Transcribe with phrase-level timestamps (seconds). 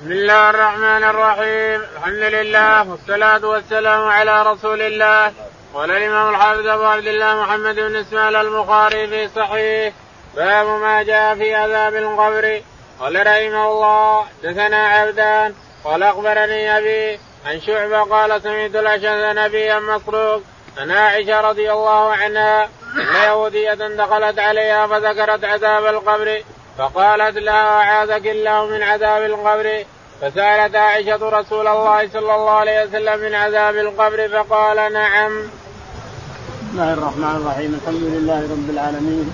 [0.00, 1.80] بسم الله الرحمن الرحيم.
[1.96, 5.32] الحمد لله والصلاة والسلام على رسول الله.
[5.74, 9.94] قال الإمام الحافظ أبو عبد الله محمد بن إسماعيل البخاري في صحيح.
[10.36, 12.60] باب ما جاء في عذاب القبر.
[13.00, 15.54] قال رحمه الله دثنا عبدان.
[15.84, 20.42] قال أخبرني أبي عن شعبة قال سمعت الأشهد نبيا مسروق
[20.82, 22.64] أن عائشة رضي الله عنها
[22.96, 26.42] أن يهودية دخلت عليها فذكرت عذاب القبر.
[26.80, 29.84] فقالت لها أعاذك الله من عذاب القبر
[30.20, 35.42] فسألت عائشة رسول الله صلى الله عليه وسلم من عذاب القبر فقال نعم.
[35.42, 39.30] بسم الله الرحمن الرحيم الحمد لله رب العالمين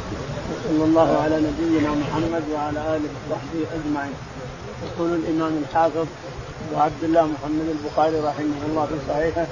[0.50, 4.14] وصلى الله على نبينا محمد وعلى آله وصحبه أجمعين.
[4.86, 6.06] يقول الإمام الحافظ
[6.70, 9.46] ابو عبد الله محمد البخاري رحمه الله في صحيحه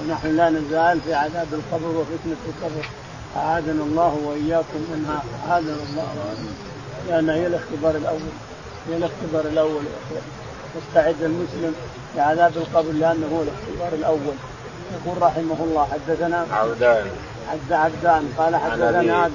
[0.00, 2.84] ونحن لا نزال في عذاب القبر وفتنة القبر
[3.36, 6.08] أعاذنا الله وإياكم منها اعاذنا الله
[7.08, 8.20] لأن هي الاختبار الأول.
[8.88, 9.82] هي الاختبار الأول.
[9.84, 10.22] يا اخوان
[10.76, 11.74] يستعد المسلم
[12.16, 14.34] لعذاب القبر لأنه هو الاختبار الأول.
[14.92, 17.06] يقول رحمه الله حدثنا عبدان.
[17.52, 18.34] عبد عبدان.
[18.38, 19.34] قال حدثنا أبي.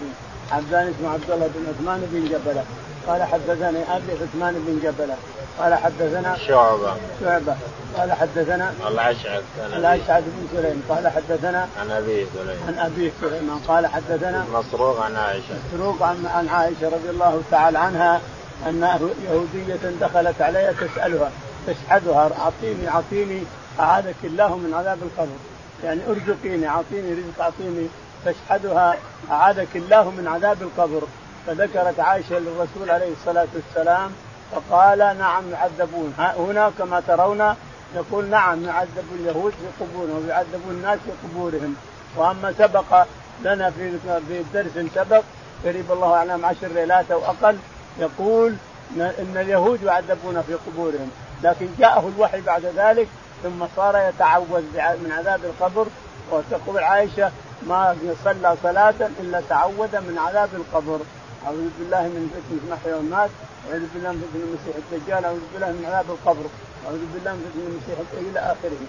[0.52, 0.88] عبدان.
[0.88, 2.64] اسمه عبد الله بن عثمان بن جبلة.
[3.08, 5.16] قال حدثني أبي عثمان بن جبلة.
[5.60, 6.94] قال حدثنا شعبة.
[7.22, 7.56] شعبة.
[7.98, 10.84] قال حدثنا الأشعث الأشعث بن سليم.
[10.90, 12.58] قال حدثنا عن أبي سليم.
[12.68, 15.56] عن أبي سليمان قال حدثنا مسروق عن عائشة.
[15.74, 18.22] مسروق عن عن عائشة رضي الله تعالى عنها
[18.68, 21.32] ان يهودية دخلت عليها تسألها.
[21.68, 23.44] تشحذها اعطيني أعطيني
[23.80, 25.38] أعاذك الله من عذاب القبر.
[25.84, 27.88] يعني أرزقيني أعطيني رزق أعطيني.
[28.26, 28.96] تشحذها
[29.32, 31.02] أعاذك الله من عذاب القبر.
[31.48, 34.12] فذكرت عائشة للرسول عليه الصلاة والسلام
[34.52, 36.14] فقال نعم يعذبون.
[36.20, 37.56] هنا كما ترون
[37.96, 41.76] يقول نعم يعذب اليهود في قبورهم ويعذبون الناس في قبورهم
[42.16, 43.06] وأما سبق
[43.44, 43.92] لنا في
[44.28, 45.24] في درس سبق
[45.66, 47.58] قريب الله أعلم عشر ليلات أو أقل
[48.00, 48.56] يقول
[48.98, 51.12] إن اليهود يعذبون في قبورهم.
[51.44, 53.08] لكن جاءه الوحي بعد ذلك
[53.44, 54.62] ثم صار يتعوذ
[55.04, 55.88] من عذاب القبر.
[56.32, 57.32] وتقول عائشة
[57.68, 61.00] ما صلى صلاة إلا تعوذ من عذاب القبر.
[61.46, 63.30] أعوذ بالله من فتنه المحيا والمات
[63.70, 65.26] أعوذ بالله من فتنه المسيح الدجال.
[65.26, 66.46] أعوذ بالله من عذاب القبر.
[66.86, 68.82] أعوذ بالله من فتنه المسيح إلى آخره.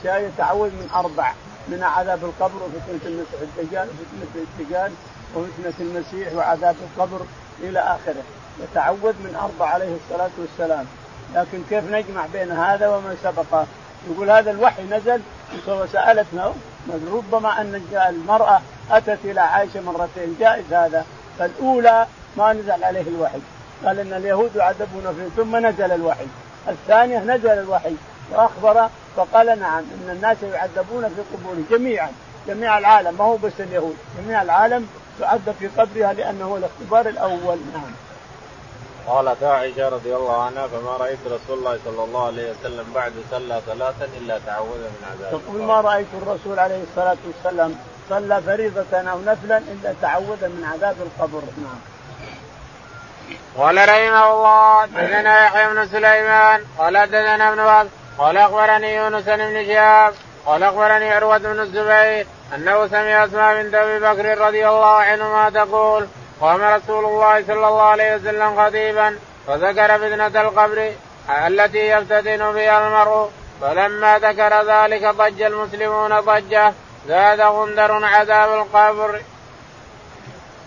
[0.00, 1.32] اشياء يتعوذ من أربع.
[1.68, 4.92] من عذاب القبر وفتنة المسيح الدجال وفتنة الدجال
[5.34, 7.20] وفتنة المسيح وعذاب القبر
[7.60, 8.22] إلى آخره.
[8.62, 10.86] يتعوذ من أربع عليه الصلاة والسلام.
[11.34, 13.66] لكن كيف نجمع بين هذا وما سبقه
[14.10, 15.20] يقول هذا الوحي نزل
[15.68, 16.52] وسالتنا
[17.12, 20.36] ربما أن المرأة أتت إلى عائشة مرتين.
[20.40, 21.04] جائز هذا.
[21.38, 22.06] فالاولى
[22.36, 23.38] ما نزل عليه الوحي.
[23.84, 26.26] قال إن اليهود يعذبون فيه ثم نزل الوحي.
[26.68, 27.94] الثانية نزل الوحي
[28.30, 32.10] وأخبر فقال نعم إن الناس يعذبون في قبورهم جميعا
[32.46, 33.14] جميع العالم.
[33.18, 34.88] ما هو بس اليهود جميع العالم
[35.20, 37.58] تعذب في قبرها لأنه الاختبار الأول.
[37.74, 37.92] نعم.
[39.08, 43.60] قالت عائشة رضي الله عنها فما رأيت رسول الله صلى الله عليه وسلم بعد صلى
[43.66, 47.74] صلاة إلا تعوذ من عذاب تقول ما رأيت الرسول عليه الصلاة والسلام
[48.08, 51.42] صلى فريضة أو نفلا إلا تعوذ من عذاب القبر.
[51.56, 51.80] نعم.
[53.56, 57.88] قال رحمه الله دثنا يحيى بن سليمان قال دثنا ابن وهب
[58.18, 60.14] قال أخبرني يونس بن شهاب
[60.46, 66.06] قال أخبرني عروة بن الزبير أنه سمع أسماء بنت أبي بكر رضي الله عنهما تقول
[66.40, 70.92] قام رسول الله صلى الله عليه وسلم خطيبا فذكر فتنة القبر
[71.46, 73.30] التي يفتتن بها المرء
[73.60, 76.72] فلما ذكر ذلك ضج المسلمون ضجة
[77.08, 79.20] زاد غندر عذاب القبر.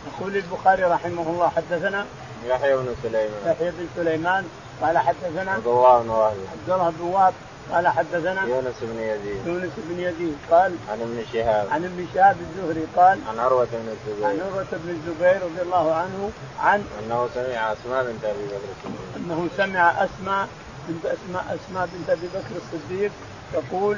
[0.07, 2.05] يقول البخاري رحمه الله حدثنا
[2.45, 3.41] يحيى بن سليمان.
[3.45, 4.47] يحيى بن سليمان
[4.81, 6.37] قال حدثنا عبد الله بن وهب.
[6.51, 7.33] عبد الله بن وهب
[7.71, 9.47] قال حدثنا يونس بن يزيد.
[9.47, 11.67] يونس بن يزيد قال عن ابن شهاب.
[11.71, 14.25] عن ابن شهاب الزهري قال عن عروة بن الزبير.
[14.25, 19.15] عن عروة بن الزبير رضي الله عنه عن أنه سمع أسماء بنت أبي بكر الصديق.
[19.17, 20.47] أنه سمع أسماء
[20.87, 23.11] بنت أسماء أسماء بنت أبي بكر الصديق
[23.53, 23.97] تقول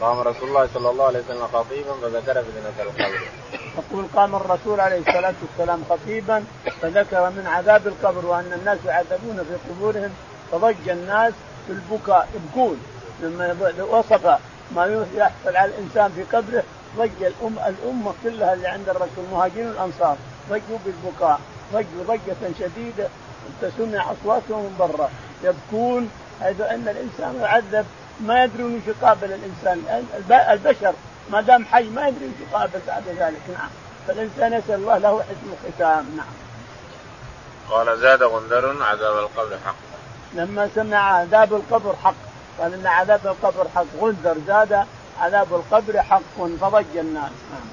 [0.00, 3.20] قام رسول الله صلى الله عليه وسلم خطيبا فذكر فتنة القبر.
[3.78, 6.44] يقول قام الرسول عليه الصلاة والسلام خطيبا
[6.82, 10.10] فذكر من عذاب القبر وأن الناس يعذبون في قبورهم
[10.52, 11.32] فضج الناس
[11.66, 12.80] في البكاء يبكون
[13.22, 13.56] لما
[13.90, 14.26] وصف
[14.76, 16.62] ما يحصل على الإنسان في قبره
[16.96, 20.16] ضج الأم الأمة كلها اللي عند الرسول المهاجرين والأنصار
[20.50, 21.40] ضجوا بالبكاء
[21.72, 23.08] ضجوا ضجة شديدة
[23.62, 25.10] تسمع أصواتهم من برا
[25.44, 26.10] يبكون
[26.42, 27.86] حيث أن الإنسان يعذب
[28.20, 30.06] ما يدرون إيش يقابل الإنسان.
[30.30, 30.92] البشر
[31.30, 33.40] ما دام حي ما يدري إيش يقابل بعد ذلك.
[33.48, 33.68] نعم.
[34.08, 36.16] فالإنسان يسأل الله له حسن الختام.
[36.16, 36.26] نعم.
[37.70, 39.74] قال زاد غندر عذاب القبر حق.
[40.34, 42.14] لما سمع عذاب القبر حق.
[42.58, 43.86] قال إن عذاب القبر حق.
[44.00, 44.86] غندر زاد
[45.20, 46.36] عذاب القبر حق.
[46.60, 47.32] فضج الناس.
[47.52, 47.68] نعم.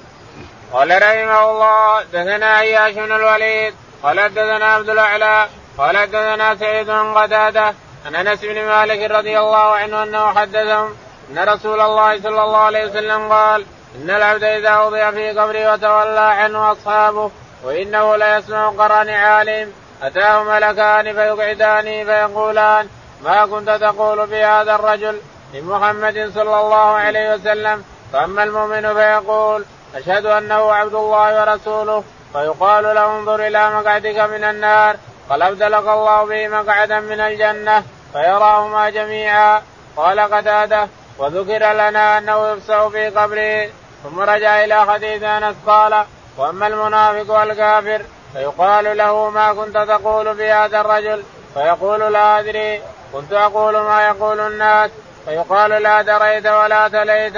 [0.72, 3.74] قال رحمه الله دثنا إياش بن الوليد.
[4.02, 5.48] قال دثنا عبد الأعلى.
[5.78, 7.74] قال دثنا سعيد بن قتادة.
[8.06, 10.96] عن انس بن مالك رضي الله عنه انه حدثهم
[11.30, 13.64] ان رسول الله صلى الله عليه وسلم قال
[13.96, 17.30] إن العبد إذا وضع في قبره وتولى عنه أصحابه
[17.64, 19.72] وإنه ليسمع قرآن عالم
[20.02, 22.88] أتاه ملكان فيقعدان فيقولان
[23.22, 25.20] ما كنت تقول في هذا الرجل
[25.54, 29.64] من محمد صلى الله عليه وسلم؟ فأما المؤمن فيقول
[29.94, 32.04] أشهد أنه عبد الله ورسوله.
[32.32, 34.96] فيقال له انظر إلى مقعدك من النار
[35.30, 37.82] قال أبدلك الله به مقعدا من الجنة
[38.12, 39.62] فيراهما جميعا.
[39.96, 40.88] قال قتادة
[41.18, 43.70] وذكر لنا أنه يفسح في قبره.
[44.02, 46.04] ثم رجع إلى حديث أنس قال
[46.36, 51.22] وأما المنافق والكافر فيقال له ما كنت تقول في هذا الرجل؟
[51.54, 52.82] فيقول لا أدري.
[53.12, 54.90] كنت أقول ما يقول الناس.
[55.24, 57.34] فيقال لا دريت ولا تليت.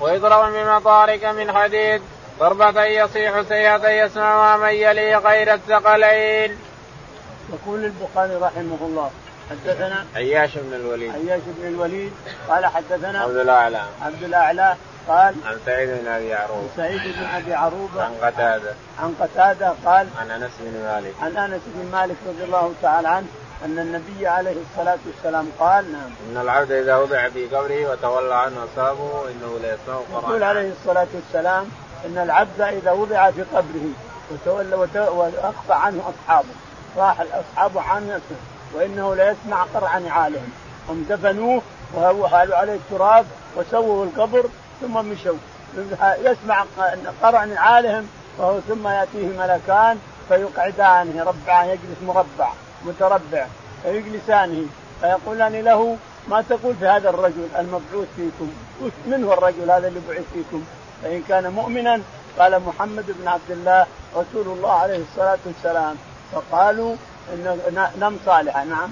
[0.00, 2.02] ويضرب بمطارك من حديد
[2.38, 6.69] ضربة يصيح سيئة يسمعها من يلي غير الثقلين.
[7.52, 9.10] يقول البخاري رحمه الله
[9.50, 11.12] حدثنا عياش بن الوليد.
[11.14, 12.12] عياش بن الوليد
[12.48, 13.82] قال حدثنا عبد الأعلى.
[14.02, 14.76] عبد الأعلى
[15.08, 16.68] قال عن سعيد بن أبي عروبة.
[16.76, 18.02] سعيد بن أبي عروبة.
[18.02, 18.74] عن قتادة.
[19.02, 21.14] عن قتادة قال عن أنس بن مالك.
[21.20, 23.26] عن أنس بن مالك رضي الله تعالى عنه
[23.64, 26.10] أن النبي عليه الصلاة والسلام قال نعم.
[26.30, 31.06] إن العبد إذا وضع في قبره وتولى عنه أصابه إنه ليسمع قرآن يقول عليه الصلاة
[31.14, 31.66] والسلام
[32.06, 33.90] إن العبد إذا وضع في قبره
[34.30, 36.48] وتولى وأخفى عنه أصحابه.
[36.96, 38.20] راح الأصحاب عنه
[38.74, 40.50] وإنه ليسمع قرع نعالهم
[40.88, 41.62] هم دفنوه
[41.94, 43.26] وهالوا عليه التراب
[43.56, 44.44] وسووا القبر
[44.80, 45.36] ثم مشوا.
[46.02, 46.64] يسمع
[47.22, 48.08] قرع نعالهم
[48.38, 49.98] وهو ثم يأتيه ملكان
[50.28, 52.52] فيقعدانه يربعان يجلس مربع
[52.84, 53.46] متربع
[53.82, 54.66] فيجلسانه.
[55.00, 55.96] فيقولان له
[56.28, 58.52] ما تقول في هذا الرجل المبعوث فيكم؟
[59.06, 60.64] من هو الرجل هذا اللي بعث فيكم؟
[61.02, 62.00] فإن كان مؤمنا
[62.38, 65.96] قال محمد بن عبد الله رسول الله عليه الصلاة والسلام.
[66.32, 66.96] فقالوا
[67.32, 68.90] إن نم صالحا نعم.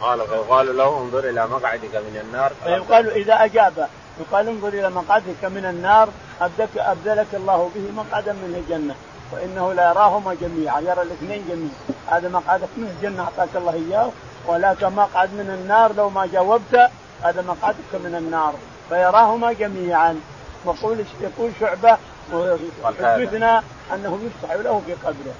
[0.00, 2.52] قال فيقال له انظر إلى مقعدك من النار.
[2.64, 3.88] فيقال إذا أجاب
[4.20, 6.08] يقال انظر إلى مقعدك من النار
[6.40, 8.94] ابدلك أبدلك الله به مقعدا من الجنة
[9.32, 11.74] وانه لا يراهما جميعا يرى الاثنين جميعا.
[12.06, 14.10] هذا مقعدك من الجنة أعطاك الله إياه
[14.46, 16.90] ولك مقعد من النار لو ما جاوبت
[17.22, 18.54] هذا مقعدك من النار
[18.88, 20.20] فيراهما جميعا.
[20.64, 21.96] وقول يقول شعبة
[22.32, 23.62] وحدثنا
[23.94, 25.34] أنه يفتح له في قبره.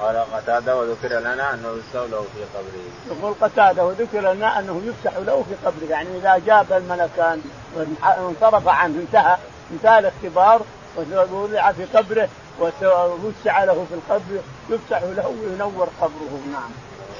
[0.00, 3.18] قال قتادة وذكر لنا أنه يفتح له في قبره.
[3.18, 7.42] يقول قتادة وذكر لنا أنه يفتح له في قبره يعني إذا جاب الملكان
[7.76, 9.36] وانصرف عنه انتهى
[9.72, 10.62] انتهى الاختبار
[10.96, 12.28] ووضع في قبره
[12.60, 16.70] ووسع له في القبر يفتح له وينور قبره نعم.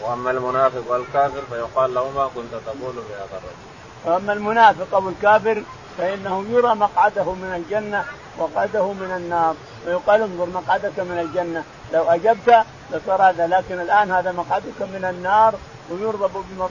[0.03, 3.71] وأما المنافق والكافر فيقال له ما كنت تقول في هذا الرجل.
[4.05, 5.63] وأما المنافق أو الكافر
[5.99, 8.05] فإنه يرى مقعده من الجنة
[8.39, 9.55] وقعده من النار
[9.87, 15.55] ويقال انظر مقعدك من الجنة لو أجبت لصار هذا لكن الآن هذا مقعدك من النار
[15.91, 16.31] ويضرب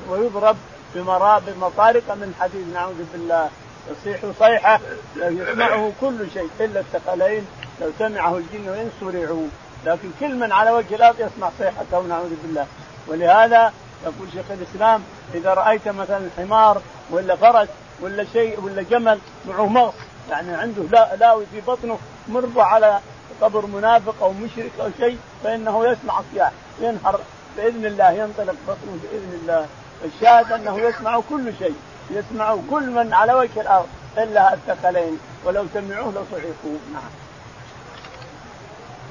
[0.09, 0.57] ويضرب
[0.95, 2.73] بمطارق من حديد.
[2.73, 3.49] نعوذ بالله.
[3.91, 4.79] يصيح صيحة
[5.15, 7.47] يسمعه كل شيء إلا الثقلين
[7.81, 9.47] لو سمعه الجن والانس سرعوا.
[9.85, 12.67] لكن كل من على وجه الأرض يسمع صيحته نعوذ بالله.
[13.07, 13.73] ولهذا
[14.03, 17.67] يقول شيخ الإسلام إذا رأيت مثلا حمار ولا فرس
[18.01, 19.93] ولا شيء ولا جمل معه مغص
[20.29, 22.99] يعني عنده لا لاوي في بطنه مربع على
[23.41, 27.19] قبر منافق أو مشرك أو شيء فإنه يسمع صياح ينهر
[27.57, 29.65] بإذن الله ينطلق بطنه بإذن الله.
[30.05, 31.75] الشاهد أنه يسمع كل شيء
[32.11, 33.87] يسمع كل من على وجه الأرض
[34.17, 35.19] إلا الثقلين.
[35.45, 37.11] ولو سمعوه لصعقوا نعم.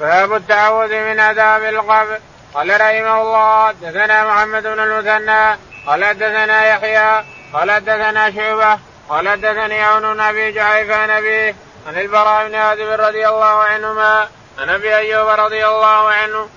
[0.00, 2.20] باب التعوذ من عذاب القبر.
[2.54, 9.82] قال رحمه الله حدثنا محمد بن المثنى قال حدثنا يحيى قال حدثنا شعبة قال حدثني
[9.82, 11.54] عون أبي جعيفه عن أبيه
[11.88, 14.28] عن البراء بن عازب رضي الله عنهما
[14.58, 16.48] عن أبي أيوب رضي الله عنه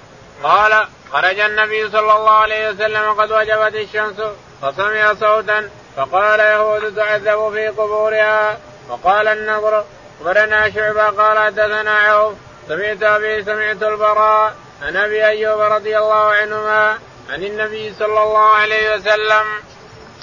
[0.43, 4.15] قال خرج النبي صلى الله عليه وسلم قد وجبت الشمس
[4.61, 8.57] فسمع صوتا فقال يهود تعذب في قبورها.
[8.89, 9.83] وقال النضر
[10.21, 12.33] أخبرنا شعبة قال حدثنا عوف
[12.67, 18.95] سمعت أبي سمعت البراء عن أبي أيوب رضي الله عنهما عن النبي صلى الله عليه
[18.95, 19.45] وسلم.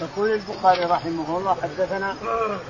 [0.01, 2.17] يقول البخاري رحمه الله حدثنا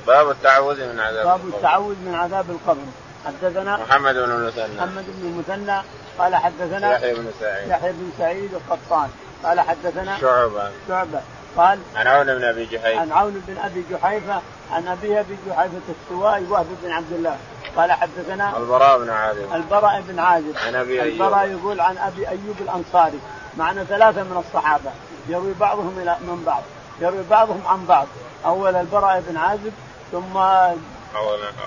[0.07, 2.85] باب التعوذ من عذاب باب التعوذ من عذاب القبر.
[3.27, 4.77] حدثنا محمد بن المثنى.
[4.77, 5.83] محمد بن المثنى
[6.19, 7.69] قال حدثنا يحيى بن سعيد.
[7.69, 9.09] يحيى بن سعيد القطان.
[9.45, 10.71] قال حدثنا شعبة.
[10.89, 11.21] شعبة.
[11.57, 13.01] قال عن عون بن أبي جحيفة.
[13.01, 14.43] عن عون بن أبي جحيفة
[14.73, 17.37] عن أبي أبي جحيفة السوائي وهب بن عبد الله.
[17.77, 19.55] قال حدثنا البراء بن عازب.
[19.55, 20.55] البراء بن عازب.
[20.67, 21.23] عن أبي أيوب.
[21.23, 23.21] البراء يقول عن أبي أيوب الأنصاري
[23.57, 24.91] معنا ثلاثة من الصحابة
[25.29, 26.63] يروي بعضهم إلى من بعض.
[27.01, 28.07] يروي بعضهم عن بعض.
[28.47, 29.73] أول البراء بن عازب
[30.13, 30.37] ثم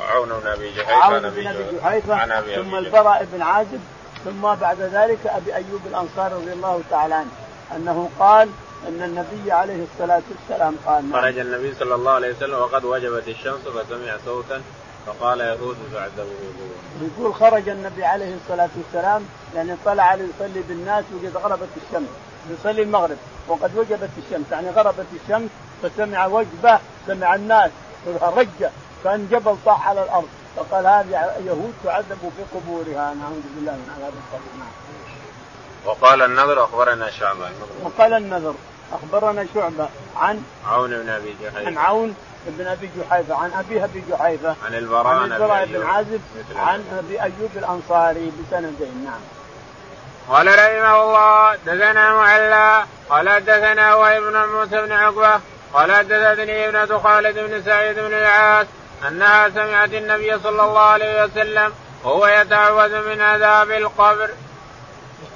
[0.09, 3.79] عون بن أبي جحيفه عون بن أبي جحيفه ثم البراء بن عازب
[4.25, 7.29] ثم بعد ذلك أبي أيوب الأنصاري رضي الله تعالى عنه
[7.75, 8.50] أنه قال
[8.88, 13.61] إن النبي عليه الصلاة والسلام قال خرج النبي صلى الله عليه وسلم وقد وجبت الشمس
[13.61, 14.61] فسمع صوتا
[15.07, 16.33] فقال يهود تعذبوا
[17.01, 22.09] يقول خرج النبي عليه الصلاة والسلام يعني طلع ليصلي بالناس وقد غربت الشمس.
[22.50, 23.17] يصلي المغرب.
[23.48, 24.45] وقد وجبت الشمس.
[24.51, 25.50] يعني غربت الشمس
[25.83, 27.71] فسمع وجبة سمع الناس
[28.21, 28.71] رجة
[29.03, 30.27] كان جبل طاح على الأرض.
[30.55, 33.13] فقال هذه يهود تعذب في قبورها.
[33.13, 34.41] نعوذ بالله من عذاب القبر.
[35.86, 37.50] وقال النذر أخبرنا شعبة.
[37.83, 38.55] وقال النذر
[38.93, 41.67] أخبرنا شعبة عن عون بن أبي جحيفة.
[41.67, 42.15] عن عون
[42.48, 46.21] بن أبي جحيفة عن ابي ابي جحيفة عن البراء عن البراء بن عازب
[46.55, 49.03] عن أبي أيوب الأنصاري بسندين.
[49.05, 49.21] نعم.
[50.29, 55.39] قال رحمه الله دثنا معلى قال دثنا وهب بن موسى بن عقبة
[55.73, 58.67] قال دثتني ابنة خالد بن سعيد بن العاص
[59.07, 61.73] أنها سمعت النبي صلى الله عليه وسلم
[62.03, 64.29] وهو يتعوذ من عذاب القبر.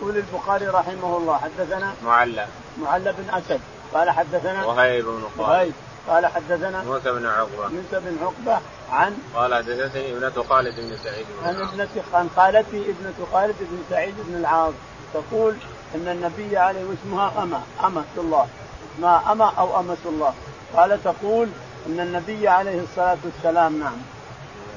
[0.01, 2.45] يقول البخاري رحمه الله حدثنا معلى
[2.77, 3.61] معلى بن أسد
[3.93, 5.73] قال حدثنا وهيب بن خالد
[6.07, 7.67] قال حدثنا موسى بن عقبة.
[7.67, 11.25] موسى بن عقبة عن قال حدثتني ابنة خالد بن سعيد.
[11.41, 14.73] بن عن ابنة عن خالتي ابنة خالد بن سعيد بن العاص.
[15.13, 15.55] تقول
[15.95, 18.47] إن النبي عليه واسمها اما أمة الله.
[18.97, 20.33] اسمها اما أو أمة الله.
[20.75, 21.47] قال تقول
[21.87, 23.97] إن النبي عليه الصلاة والسلام نعم.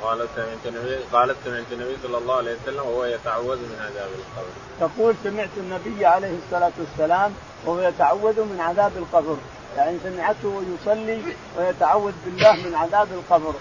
[0.02, 4.52] قالت سمعت النبي قالت سمعت النبي صلى الله عليه وسلم وهو يتعوذ من عذاب القبر.
[4.80, 7.34] تقول سمعت النبي عليه الصلاة والسلام
[7.66, 9.36] وهو يتعوذ من عذاب القبر،
[9.76, 11.22] يعني سمعته ويصلي
[11.58, 13.54] ويتعوذ بالله من عذاب القبر،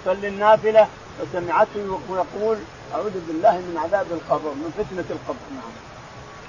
[0.00, 0.88] يصلي النافلة
[1.20, 2.58] وسمعته ويقول
[2.94, 5.72] أعوذ بالله من عذاب القبر من فتنة القبر نعم.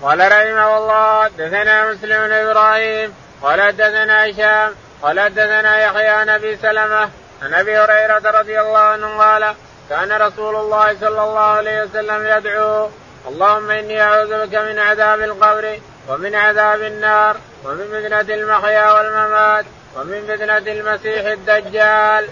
[0.03, 7.10] قال رحمه الله دثنا مسلم إبراهيم قال دثنا هشام قال دثنا يحيى عن أبي سلمة
[7.41, 9.55] عن أبي هريرة رضي الله عنه قال
[9.89, 12.89] كان رسول الله صلى الله عليه وسلم يدعو
[13.27, 15.79] اللهم إني أعوذ بك من عذاب القبر
[16.10, 22.29] ومن عذاب النار ومن فتنة المحيا والممات ومن فتنة المسيح الدجال.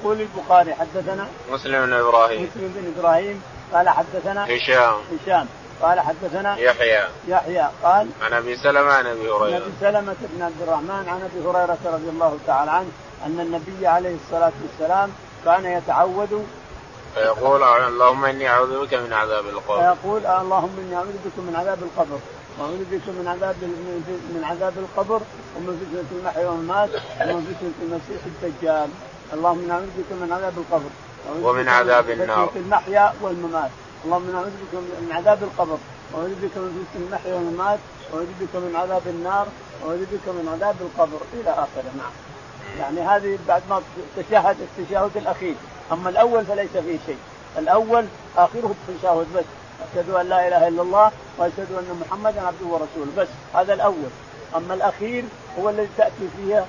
[0.00, 2.42] يقول البخاري حدثنا مسلم بن إبراهيم.
[2.42, 4.94] مسلم بن إبراهيم قال حدثنا هشام.
[5.22, 5.46] هشام.
[5.82, 7.04] قال حدثنا يحيى.
[7.28, 7.68] يحيى.
[7.82, 9.54] قال عن أبي سلمة عن أبي هريرة.
[9.56, 12.88] عن أبي سلمة بن عبد الرحمن عن أبي هريرة رضي الله تعالى عنه
[13.26, 15.12] أن النبي عليه الصلاة والسلام
[15.44, 16.42] كان يتعوذ.
[17.14, 19.78] فيقول اللهم إني أعوذ بك من عذاب القبر.
[19.78, 22.18] فيقول اللهم إني أعوذ بك من عذاب القبر.
[22.66, 23.56] بك من عذاب
[24.34, 25.20] من عذاب القبر
[25.56, 28.88] ومن فتنة المحيا والمات ومن فتنة المسيح الدجال.
[29.32, 30.90] اللهم اني اعوذ بك من عذاب القبر.
[31.42, 32.50] ومن عذاب النار.
[32.56, 33.70] المحيا والممات.
[34.04, 35.78] اللهم اعوذ بك من عذاب القبر.
[36.12, 37.78] واعوذ بك من فتنة المحيا والممات.
[38.12, 39.46] واعوذ بك من عذاب النار.
[39.82, 41.20] واعوذ بك من عذاب القبر.
[41.34, 41.90] إلى آخره.
[41.98, 42.12] نعم.
[42.78, 43.82] يعني هذه بعد ما
[44.16, 45.54] تشهد التشهد الأخير.
[45.92, 47.18] أما الأول فليس فيه شيء.
[47.58, 48.04] الأول
[48.36, 49.44] آخره التشهد بس.
[49.84, 53.12] أشهد أن لا إله إلا الله وأشهد أن محمدا عبده ورسوله.
[53.16, 54.10] بس هذا الأول.
[54.56, 55.24] أما الأخير
[55.58, 56.66] هو الذي تأتي فيها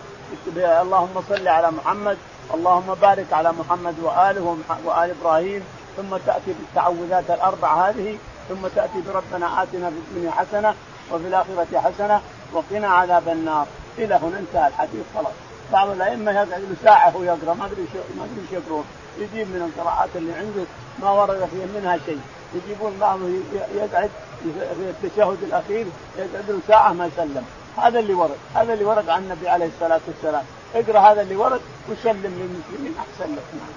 [0.82, 2.18] اللهم صل على محمد
[2.54, 5.64] اللهم بارك على محمد وآله وآل إبراهيم
[5.98, 8.18] ثم تأتي بالتعوذات الاربع هذه
[8.50, 10.76] ثم تأتي بربنا آتنا في الدنيا حسنة
[11.12, 12.22] وفي الآخرة حسنة
[12.54, 13.68] وقنا عذاب النار.
[13.98, 15.34] إلى هنا انتهى الحديث خلاص.
[15.72, 17.88] بعض الأئمة يقعد له ساعة ويقرا ما أدري
[18.18, 18.86] ما أدري إيش يقرون.
[19.18, 20.64] يجيب من القراءات اللي عنده
[21.02, 22.22] ما ورد فيه منها شيء.
[22.54, 23.44] يجيبون بعضهم
[23.76, 24.10] يقعد
[24.42, 25.86] في التشهد الأخير
[26.18, 27.46] يقعد له ساعة ما يسلم.
[27.78, 28.38] هذا اللي ورد.
[28.56, 30.44] هذا اللي ورد عن النبي عليه الصلاة والسلام.
[30.76, 32.96] اقرأ هذا اللي ورد وسلم للمسلمين.
[33.00, 33.44] أحسن لك.
[33.54, 33.74] نعم.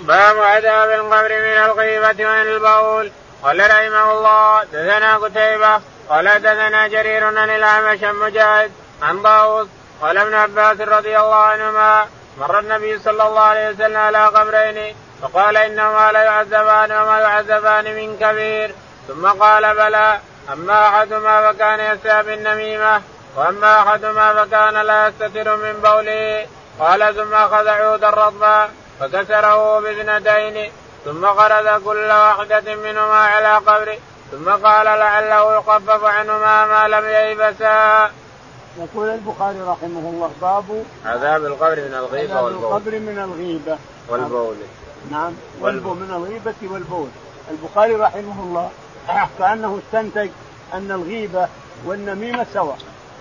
[0.00, 3.12] باب عذاب القبر من الغيبة ومن البول.
[3.42, 5.80] قال رحمه الله دثنا قتيبة.
[6.08, 8.70] قال دثنا جرير عن الأعمش مجاهد
[9.02, 9.68] عن طاووس.
[10.00, 12.06] قال ابن عباس رضي الله عنهما
[12.38, 14.96] مر النبي صلى الله عليه وسلم على قبرين.
[15.22, 18.74] فقال انهما لا يعذبان وما يعذبان من كبير
[19.08, 20.18] ثم قال بلى
[20.52, 23.02] أما أحدهما فكان يسعى بالنميمة
[23.36, 26.46] وأما أحدهما فكان لا يستتر من بوله
[26.80, 28.68] قال ثم أخذ عودا رطبا
[29.00, 30.72] فكسره باثنتين
[31.04, 33.98] ثم غرز كل واحدة منهما على قبره
[34.30, 38.10] ثم قال لعله يخفف عنهما ما لم ييبسا.
[38.78, 42.64] يقول البخاري رحمه الله باب عذاب القبر من الغيبة والبول.
[42.64, 44.56] القبر من الغيبة والبول.
[45.10, 47.08] نعم والبول من الغيبة والبول.
[47.50, 48.70] البخاري رحمه الله
[49.38, 50.30] كأنه استنتج
[50.74, 51.48] أن الغيبة
[51.86, 52.78] والنميمة سواء.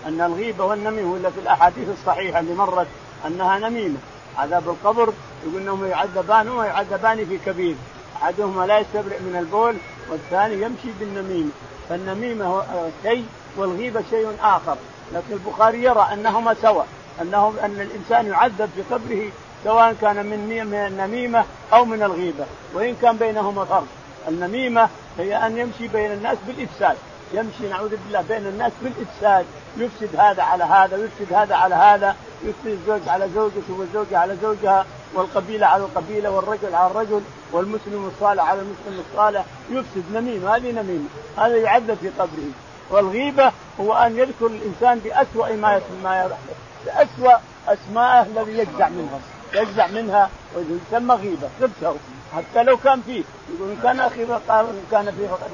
[0.08, 2.88] أن الغيبة والنميمة ولا في الأحاديث الصحيحة اللي مرت
[3.28, 3.98] أنها نميمة.
[4.38, 5.14] عذاب القبر
[5.46, 7.76] يقول إنهم يعذبان ويعذبان في كبير
[8.16, 9.76] أحدهما لا يستبرئ من البول
[10.10, 11.50] والثاني يمشي بالنميمة
[11.90, 12.64] فالنميمة
[13.04, 13.26] شيء
[13.58, 14.78] والغيبة شيء آخر
[15.14, 16.88] لكن البخاري يرى أنهما سواء
[17.22, 19.32] انهم أن الإنسان يعذب في قبره
[19.66, 20.34] سواء كان من
[20.74, 22.46] النميمه أو من الغيبة.
[22.74, 23.88] وإن كان بينهما فرق
[24.28, 26.98] النميمة هي أن يمشي بين الناس بالإفساد.
[27.34, 29.46] يمشي نعوذ بالله بين الناس بالإفساد.
[29.78, 32.16] يفسد هذا على هذا ويفسد هذا على هذا.
[32.44, 38.44] يفسد الزوج على زوجته والزوجة على زوجها والقبيلة على القبيلة والرجل على الرجل والمسلم الصالح
[38.44, 39.46] على المسلم الصالح.
[39.72, 41.10] يفسد نميمة هذه نميمة.
[41.38, 42.52] هذا يعذب في قبره.
[42.90, 46.30] والغيبة هو أن يذكر الإنسان بأسوأ ما ما
[46.86, 49.20] بأسوأ أسماءه الذي يجزع منها.
[49.56, 51.50] يجزع منها ويسمى غيبة.
[51.62, 51.96] غبته
[52.36, 53.24] حتى لو كان فيه
[53.56, 55.50] يقول إن كان أخي قال إن كان فيه فقد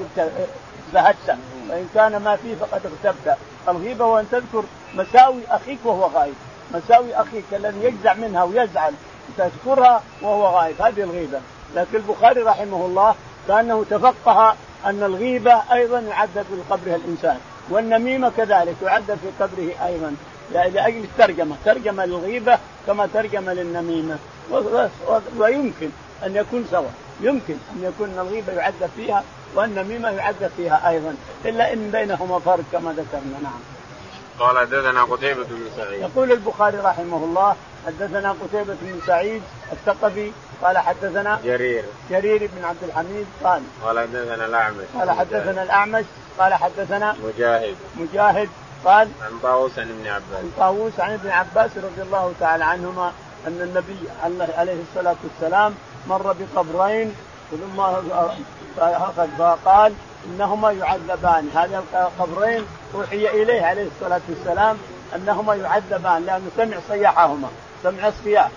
[0.94, 3.36] اجتهدت وإن كان ما فيه فقد اغتبت
[3.68, 6.34] الغيبة هو ان تذكر مساوي أخيك وهو غايب
[6.74, 8.94] مساوي أخيك الذي يجزع منها ويزعل.
[9.38, 11.40] تذكرها وهو غايب هذه الغيبة.
[11.74, 13.14] لكن البخاري رحمه الله
[13.48, 14.56] كأنه تفقه
[14.86, 17.38] أن الغيبة أيضا يعذب في قبرها الإنسان.
[17.70, 20.16] والنميمة كذلك يعذب في قبره أيضا.
[20.50, 21.56] لأجل الترجمة.
[21.64, 24.18] ترجمة للغيبة كما ترجمة للنميمة.
[25.38, 25.90] ويمكن
[26.26, 26.94] أن يكون سواء.
[27.20, 31.14] يمكن أن يكون الغيبة يعذب فيها والنميمة يعذب فيها أيضا.
[31.44, 33.38] إلا إن بينهما فرق كما ذكرنا.
[33.42, 33.60] نعم.
[34.38, 36.00] قال حدثنا قتيبة بن سعيد.
[36.00, 37.56] يقول البخاري رحمه الله
[37.86, 40.32] حدثنا قتيبة بن سعيد الثقفي
[40.62, 41.84] قال حدثنا جرير.
[42.10, 44.84] جرير بن عبد الحميد قال قال حدثنا الأعمش.
[44.98, 46.04] قال حدثنا الأعمش
[46.38, 47.76] قال حدثنا مجاهد.
[47.96, 48.48] مجاهد
[48.84, 50.38] قال عن طاووس عن ابن عباس.
[50.38, 53.12] عن طاووس عن ابن عباس رضي الله تعالى عنهما
[53.46, 53.98] أن النبي
[54.58, 55.74] عليه الصلاة والسلام
[56.08, 57.14] مر بقبرين
[57.50, 57.82] ثم
[59.38, 59.92] فقال
[60.26, 61.50] إنهما يعذبان.
[61.54, 64.78] هذا القبرين أوحي إليه عليه الصلاة والسلام
[65.16, 67.48] أنهما يعذبان لأنه سمع صياحهما
[67.82, 68.50] سمع الصياح.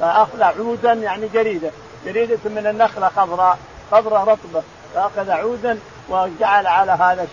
[0.00, 1.70] فأخذ عودا يعني جريدة
[2.04, 3.58] جريدة من النخلة خضراء
[3.90, 4.62] خضراء رطبة.
[4.94, 5.78] فأخذ عودا
[6.08, 7.28] وجعل على هذا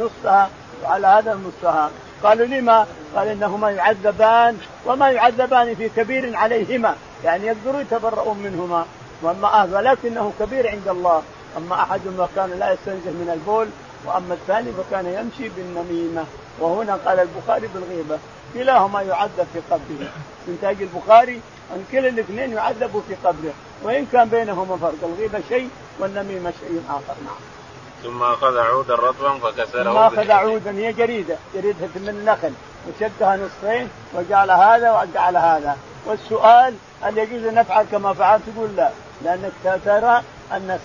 [0.00, 0.50] نصها
[0.84, 1.90] وعلى هذا نصها
[2.22, 6.94] قالوا لما؟ قال إنهما يعذبان وما يعذبان في كبير عليهما.
[7.24, 8.86] يعني يقدروا يتبرؤون منهما.
[9.22, 11.22] وأما ولكنه كبير عند الله.
[11.56, 13.68] أما احدهما كان لا يستنزه من البول
[14.06, 16.24] وأما الثاني فكان يمشي بالنميمة.
[16.60, 18.18] وهنا قال البخاري بالغيبة.
[18.54, 20.10] كلاهما يعذب في قبره.
[20.48, 21.40] انتاج البخاري
[21.74, 23.52] أن كلا الاثنين يعذبوا في قبره.
[23.82, 24.98] وإن كان بينهما فرق.
[25.02, 27.14] الغيبة شيء والنميمة شيء آخر.
[27.24, 27.57] نعم.
[28.02, 32.52] ثم أخذ عودا رطبا فكسره ثم أخذ عودا هي جريدة جريده من النخل.
[32.88, 35.76] وشدها نصفين وجعل هذا وجعل هذا.
[36.06, 38.90] والسؤال هل يجوز أن نفعل كما فعلت؟ تقول لا
[39.22, 39.52] لانك
[39.84, 40.78] ترى أن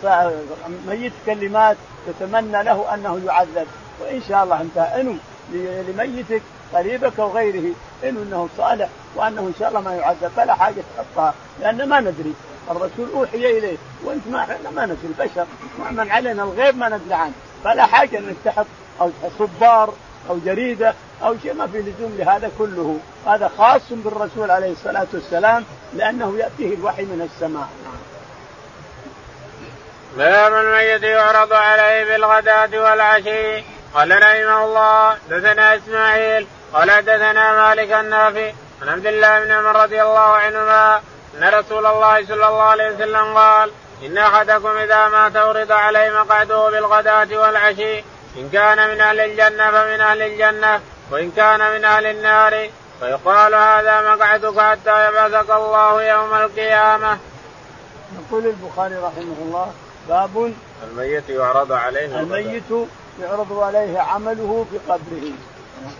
[0.88, 3.68] ميت كلمات تتمنى له أنه يعذب.
[4.02, 5.16] وإن شاء الله أنت إنو
[5.88, 6.42] لميتك
[6.74, 7.74] قريبك أو غيره
[8.04, 12.34] انه أنه صالح وأنه إن شاء الله ما يعذب فلا حاجة تحطها لأن ما ندري.
[12.72, 13.78] الرسول أوحي إليه.
[14.04, 15.46] وأنت ما إحنا ما ندري البشر.
[15.92, 18.66] من علينا الغيب ما ندري عنه فلا حاجة إنك تحط
[19.02, 19.94] أو صبار
[20.30, 23.00] أو جريدة أو شيء ما في لزوم لهذا كله.
[23.28, 27.70] هذا خاص بالرسول عليه الصلاة والسلام لأنه يأتيه الوحي من السماء.
[30.18, 33.64] باب الميت يعرض عليه بالغداة والعشي.
[33.94, 36.48] قال رحمه الله دثنا إسماعيل.
[36.74, 38.52] قال دثنا مالك النافع.
[38.82, 41.02] عن عبد الله بن عمر رضي الله عنهما
[41.38, 43.72] أن رسول الله صلى الله عليه وسلم قال
[44.06, 48.00] إن أحدكم إذا مات عرض عليه مقعده بالغداة والعشي
[48.38, 52.70] إن كان من أهل الجنة فمن أهل الجنة وإن كان من أهل النار
[53.00, 57.18] فيقال هذا مقعدك حتى يبعثك الله يوم القيامة.
[58.20, 59.74] يقول البخاري رحمه الله
[60.10, 62.88] باب الميت يعرض عليه الميت
[63.22, 65.32] يعرض عليه عمله في قبره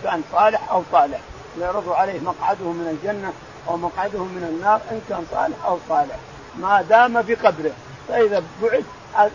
[0.04, 1.20] كان صالح أو صالح
[1.60, 3.32] يعرض عليه مقعده من الجنة
[3.68, 6.16] أو مقعده من النار إن كان صالح أو صالح.
[6.58, 7.72] ما دام في قبره
[8.08, 8.84] فإذا بعث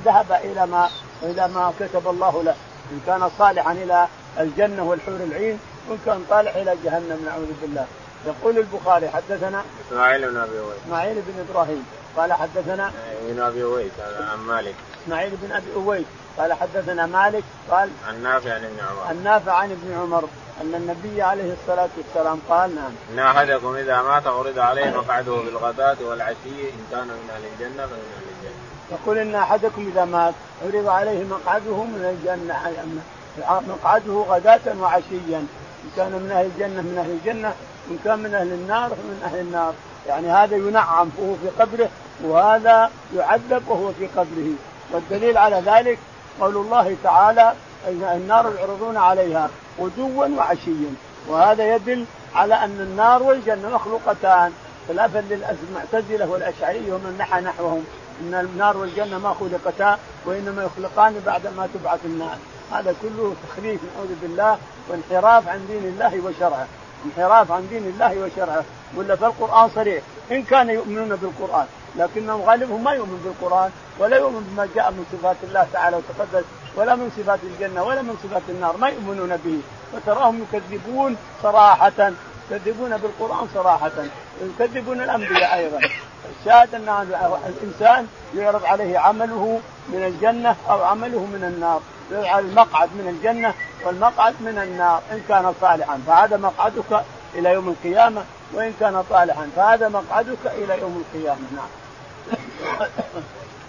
[0.05, 0.89] ذهب إلى ما
[1.23, 2.55] إلى ما كتب الله له.
[2.91, 4.07] إن كان صالحا إلى
[4.39, 7.85] الجنة والحور العين وإن كان طالح إلى جهنم نعوذ بالله.
[8.25, 11.85] يقول البخاري حدثنا إسماعيل بن أبي اويس إسماعيل بن إبراهيم.
[12.17, 12.91] قال حدثنا
[13.29, 13.91] ابن أبي اويس
[14.31, 14.75] عن مالك.
[15.09, 16.05] إسماعيل بن أبي اويس
[16.37, 19.11] قال حدثنا مالك قال عن نافع عن ابن عمر.
[19.11, 20.23] النافع عن ابن عمر
[20.61, 22.91] أن النبي عليه الصلاة والسلام قال نعم.
[23.13, 28.03] ان احدكم إذا مات عرض عليه مقعده بالغداة والعشي إن كان من أهل الجنة فمن
[28.17, 28.53] أهل الجنة.
[28.91, 30.33] يقول إن أحدكم إذا مات
[30.65, 32.55] عرض عليه مقعده من الجنة
[33.67, 35.39] مقعده غداة وعشيا.
[35.83, 37.53] إن كان من أهل الجنة من أهل الجنة.
[37.89, 39.73] وان كان من أهل النار فمن أهل النار.
[40.07, 41.89] يعني هذا ينعم وهو في قبره
[42.23, 44.53] وهذا يعذب وهو في قبره.
[44.91, 45.99] والدليل على ذلك
[46.41, 47.53] قول الله تعالى
[47.87, 49.49] النار يعرضون عليها
[49.79, 50.93] غدوا وعشيا.
[51.27, 54.53] وهذا يدل على أن النار والجنة مخلوقتان
[54.87, 57.85] خلافا للمعتزله والأشعرية ومن نحى نحوهم.
[58.21, 62.37] إن النار والجنة ما خلقتا وإنما يخلقان بعد ما تبعث النار.
[62.71, 64.57] هذا كله تخريف نعوذ بالله
[64.89, 66.67] وانحراف عن دين الله وشرعه.
[67.05, 68.63] انحراف عن دين الله وشرعه.
[68.95, 70.03] ولا في القران صريح.
[70.31, 71.65] إن كانوا يؤمنون بالقرآن.
[71.99, 76.95] لكنهم غالبهم ما يؤمن بالقرآن ولا يؤمن بما جاء من صفات الله تعالى وتقدس ولا
[76.95, 79.59] من صفات الجنة ولا من صفات النار ما يؤمنون به.
[79.93, 82.11] وتراهم يكذبون صراحة
[82.51, 83.91] يكذبون بالقرآن صراحة
[84.41, 85.79] ويكذبون الأنبياء أيضا.
[86.39, 86.89] الشاهد أن
[87.47, 89.59] الإنسان يعرض عليه عمله
[89.89, 91.81] من الجنة أو عمله من النار
[92.11, 93.53] يجعل المقعد من الجنة
[93.85, 97.03] والمقعد من النار إن كان صالحا فهذا مقعدك
[97.35, 101.47] إلى يوم القيامة وإن كان صالحا فهذا مقعدك إلى يوم القيامة.
[101.55, 101.67] نعم.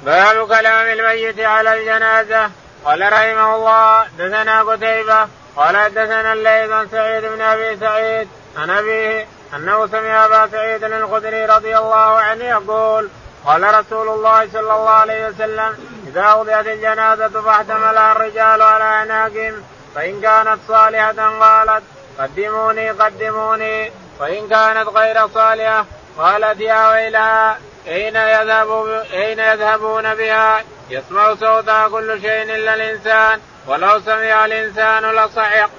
[0.05, 2.51] باب كلام الميت على الجنازة.
[2.85, 5.29] قال رحمه الله دثنا قتيبة.
[5.57, 11.47] قال دثنا الليث عن سعيد بن أبي سعيد عن أبيه أنه سمع أبا سعيد الخدري
[11.47, 13.09] رضي الله عنه يقول
[13.47, 20.21] قال رسول الله صلى الله عليه وسلم إذا وضعت الجنازة فاحتملها الرجال على اعناقهم فإن
[20.21, 21.83] كانت صالحة قالت
[22.19, 23.93] قدموني قدموني.
[24.21, 25.85] وإن كانت غير صالحة
[26.19, 27.59] قالت يا ويلها.
[27.87, 28.71] أين يذهب
[29.13, 35.71] أين يذهبون بها؟ يسمع صوتها كل شيء إلا الإنسان ولو سمع الإنسان لصعق.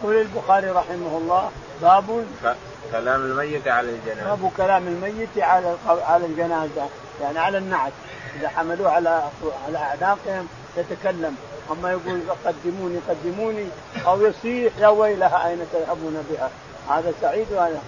[0.00, 1.50] يقول البخاري رحمه الله
[1.82, 2.26] باب
[2.92, 4.34] كلام الميت على الجنازة.
[4.34, 6.88] باب كلام الميت على على الجنازة
[7.20, 7.92] يعني على النعش
[8.40, 9.22] إذا حملوه على
[9.66, 11.36] على أعناقهم يتكلم
[11.70, 13.68] أما يقول قدموني قدموني
[14.06, 16.50] أو يصيح يا ويلها أين تذهبون بها
[16.90, 17.82] هذا سعيد وهذا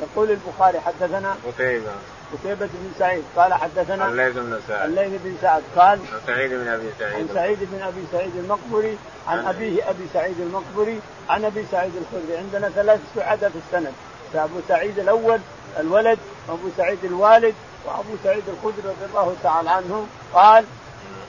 [0.00, 1.90] يقول البخاري حدثنا قتيبة
[2.32, 3.24] قتيبة بن سعيد.
[3.36, 4.88] قال حدثنا الليث بن سعد.
[4.88, 5.62] الليث بن سعد.
[5.76, 7.14] قال عن سعيد بن أبي سعيد.
[7.14, 12.38] عن سعيد بن أبي سعيد المقبري عن أبيه أبي سعيد المقبري عن أبي سعيد الخدري.
[12.38, 13.92] عندنا ثلاث سعداء في السند.
[14.34, 15.40] ابو سعيد الأول
[15.80, 20.06] الولد وأبو سعيد الوالد وأبو سعيد الخدري رضي الله تعالى عنه.
[20.34, 20.64] قال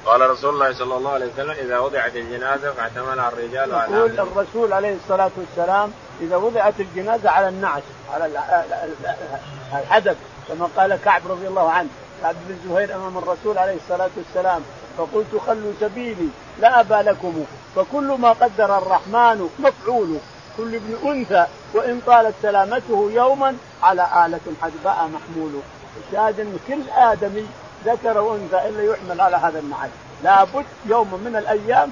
[0.05, 4.95] قال رسول الله صلى الله عليه وسلم إذا وضعت الجنازة فاحتملها الرجال يقول الرسول عليه
[4.95, 7.83] الصلاة والسلام إذا وضعت الجنازة على النعش
[8.13, 8.25] على
[9.73, 11.89] الحدث كما قال كعب رضي الله عنه
[12.21, 14.61] كعب بن زهير أمام الرسول عليه الصلاة والسلام
[14.97, 16.29] فقلت خلوا سبيلي
[16.59, 20.17] لا أبا لكم فكل ما قدر الرحمن مفعول
[20.57, 25.51] كل ابن أنثى وإن طالت سلامته يوما على آلة حدباء محمول.
[26.07, 27.45] الشاهد أن كل آدمي
[27.85, 29.89] ذكر وأنثى إلا يحمل على هذا النعش
[30.23, 31.91] لابد يوم من الأيام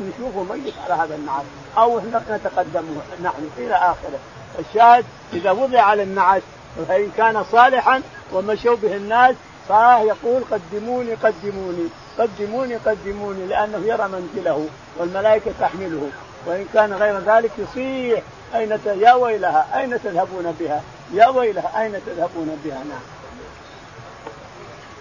[0.00, 1.44] نشوفه ميت على هذا النعش
[1.78, 2.00] أو
[2.30, 4.18] نتقدمه نحن إلى آخره.
[4.58, 6.42] الشاهد إذا وضع على النعش
[6.88, 9.34] فإن كان صالحا ومشوا به الناس
[9.68, 16.10] صاح يقول قدموني قدموني قدموني قدموني لأنه يرى منزله والملائكة تحمله.
[16.46, 18.22] وإن كان غير ذلك يصيح
[18.54, 20.82] أين يا ويلها أين تذهبون بها؟
[21.12, 23.00] يا ويلها أين تذهبون بها؟ نعم.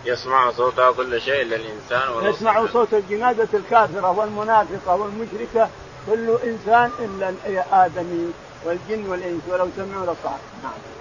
[0.06, 5.70] يسمع صوتها كل شيء الا الانسان يسمع صوت الجنازة الكافرة والمنافقة والمشركة
[6.08, 8.32] كل إنسان إلا الآدمي
[8.66, 11.01] والجن والإنس ولو سمعوا لصعق نعم.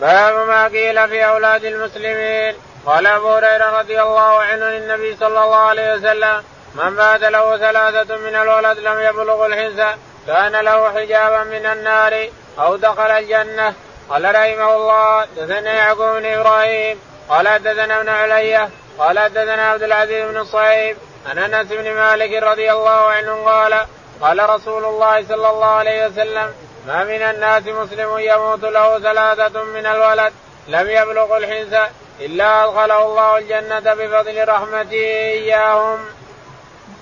[0.00, 2.54] باب ما قيل في أولاد المسلمين.
[2.86, 6.42] قال أبو هريرة رضي الله عنه للنبي صلى الله عليه وسلم
[6.74, 12.76] من مات له ثلاثة من الولد لم يبلغ الحنس كان له حجابا من النار أو
[12.76, 13.74] دخل الجنة.
[14.10, 20.24] قال رحمه الله دثنا يعقوب بن إبراهيم قال حدثنا ابن علية قال حدثنا عبد العزيز
[20.30, 23.86] بن الصهيب عن أنس بن مالك رضي الله عنه قال
[24.20, 26.54] قال رسول الله صلى الله عليه وسلم
[26.86, 30.32] ما من الناس مسلم يموت له ثلاثة من الولد.
[30.68, 31.90] لم يبلغ الحنس
[32.20, 35.06] إلا أدخله الله الجنة بفضل رحمته
[35.40, 35.98] إياهم.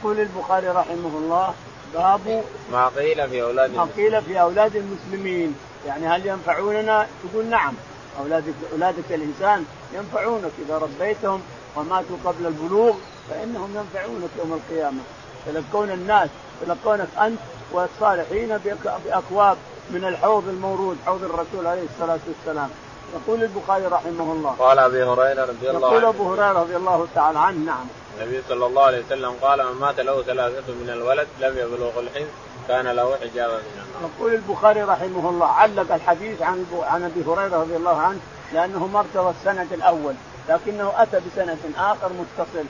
[0.01, 1.55] يقول البخاري رحمه الله
[1.95, 5.57] باب ما قيل في أولاد ما قيل في أولاد المسلمين.
[5.87, 7.75] يعني هل ينفعوننا؟ تقول نعم.
[8.21, 9.65] أولادك أولادك الإنسان
[9.95, 10.53] ينفعونك.
[10.67, 11.43] إذا ربيتهم
[11.77, 12.95] وماتوا قبل البلوغ
[13.31, 15.01] فإنهم ينفعونك يوم القيامة.
[15.47, 16.29] يلقون الناس
[16.63, 17.39] يلقونك أنت
[17.73, 18.59] والصالحين
[19.05, 19.57] بأكواب
[19.91, 22.71] من الحوض المورود حوض الرسول عليه الصلاة والسلام.
[23.15, 24.55] يقول البخاري رحمه الله.
[24.59, 25.97] قال أبي هريرة رضي الله عنه.
[25.97, 27.87] يقول أبو هريرة رضي الله تعالى عنه نعم.
[28.21, 32.29] النبي صلى الله عليه وسلم قال من مات له ثلاثة من الولد لم يبلغ الحنس
[32.69, 34.11] كان له حجابا من النار.
[34.19, 38.19] يقول البخاري رحمه الله علق الحديث عن عن أبي هريرة رضي الله عنه
[38.53, 40.15] لأنه مرتضى السند الأول
[40.49, 42.65] لكنه أتى بسند آخر متصل.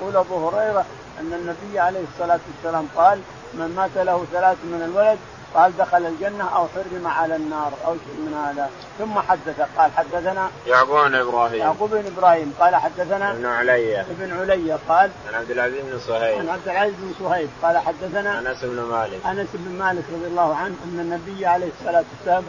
[0.00, 0.84] يقول أبو هريرة
[1.20, 3.20] أن النبي عليه الصلاة والسلام قال
[3.54, 5.18] من مات له ثلاث من الولد
[5.54, 8.70] قال دخل الجنة أو حرم على النار أو شيء من هذا.
[8.98, 11.60] ثم حدث قال حدثنا يعقوب بن إبراهيم.
[11.60, 14.00] يعقوب بن إبراهيم قال حدثنا ابن علي.
[14.00, 16.38] ابن علي قال عن عبد العزيز بن صهيب.
[16.38, 19.26] عن عبد العزيز بن صهيب قال حدثنا أنس بن مالك.
[19.26, 22.44] أنس بن مالك رضي الله عنه أن النبي عليه الصلاة والسلام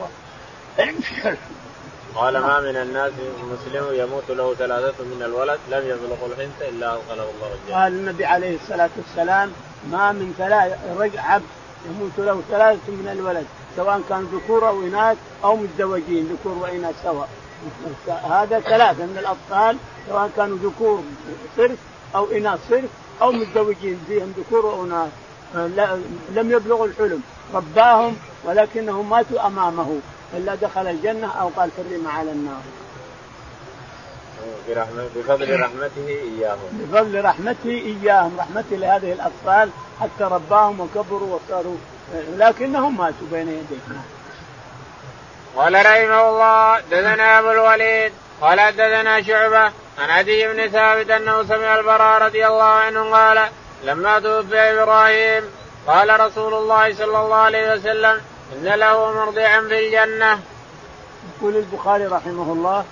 [2.18, 3.12] قال ما من الناس
[3.54, 7.78] مسلم يموت له ثلاثة من الولد لم يبلغ الحنث إلا أدخله الله الجنة.
[7.78, 9.52] قال النبي عليه الصلاة والسلام
[9.92, 10.72] ما من ثلاث
[11.18, 11.46] عبد
[11.86, 17.30] يموت له ثلاثة من الولد سواء كان ذكور أو إناث أو متزوجين ذكور وإناث سواء.
[18.08, 19.78] هذا ثلاثة من الأطفال
[20.10, 21.04] سواء كانوا ذكور
[21.58, 21.78] صرف
[22.16, 22.90] أو إناث صرف
[23.22, 25.12] أو متزوجين فيهم ذكور واناث
[26.30, 27.22] لم يبلغوا الحلم.
[27.54, 30.00] رباهم ولكنهم ماتوا أمامه.
[30.34, 32.62] إلا دخل الجنة أو قال حرم على النار.
[35.16, 36.70] بفضل رحمته إياهم.
[36.72, 39.70] بفضل رحمته إياهم، رحمته لهذه الأطفال
[40.02, 41.78] حتى رباهم وكبروا وصاروا
[42.38, 44.02] لكنهم ماتوا بين يديه.
[45.56, 48.12] قال رحمه الله دثنا أبو الوليد
[48.42, 53.50] قال دثنا شعبة عن عدي بن ثابت أنه سمع البراء رضي الله عنه قال
[53.84, 55.44] لما توفي إبراهيم
[55.88, 58.22] قال رسول الله صلى الله عليه وسلم
[58.54, 60.40] إن له مرضعا في الجنة.
[61.38, 62.86] يقول البخاري رحمه الله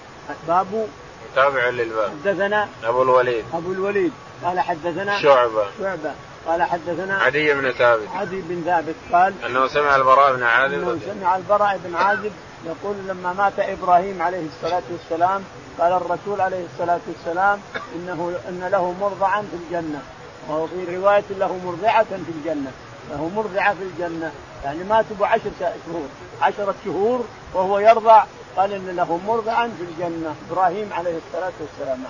[0.47, 0.87] باب
[1.35, 2.11] تابع للباب.
[2.23, 3.45] حدثنا أبو الوليد.
[3.53, 4.11] أبو الوليد.
[4.43, 5.65] قال حدثنا شعبة.
[5.79, 6.11] شعبة.
[6.47, 8.07] قال حدثنا عدي بن ثابت.
[8.13, 10.73] عدي بن ثابت قال أنه سمع البراء بن عازب.
[10.73, 12.31] أنه سمع البراء بن عازب
[12.65, 15.43] يقول لما مات إبراهيم عليه الصلاة والسلام
[15.79, 17.59] قال الرسول عليه الصلاة والسلام
[17.95, 20.01] إنه إن له مرضعا في الجنة.
[20.49, 22.71] وفي رواية له مرضعة في الجنة.
[23.11, 24.31] له مرضعة في الجنة.
[24.65, 26.07] يعني ماتوا بعشر شهور.
[26.41, 28.23] عشرة شهور وهو يرضع.
[28.57, 30.35] قال إن له مرضعا في الجنة.
[30.51, 32.03] إبراهيم عليه الصلاة والسلام.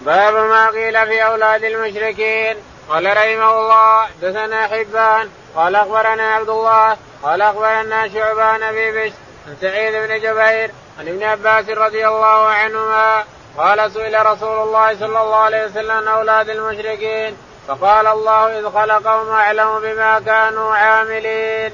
[0.00, 2.56] باب ما قيل في أولاد المشركين.
[2.88, 5.28] قال رحمه الله دثنا حبان.
[5.56, 6.96] قال أخبرنا عبد الله.
[7.22, 9.14] قال أخبرنا شعبان أبي بشر
[9.48, 13.24] عن سعيد بن جبير عن ابن عباس رضي الله عنهما.
[13.56, 17.36] قال سئل رسول الله صلى الله عليه وسلم عن أولاد المشركين.
[17.68, 21.72] فقال الله إذ خلقهم أعلم بما كانوا عاملين.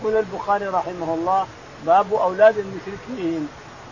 [0.00, 1.46] يقول البخاري رحمه الله
[1.86, 3.48] باب أولاد المشركين.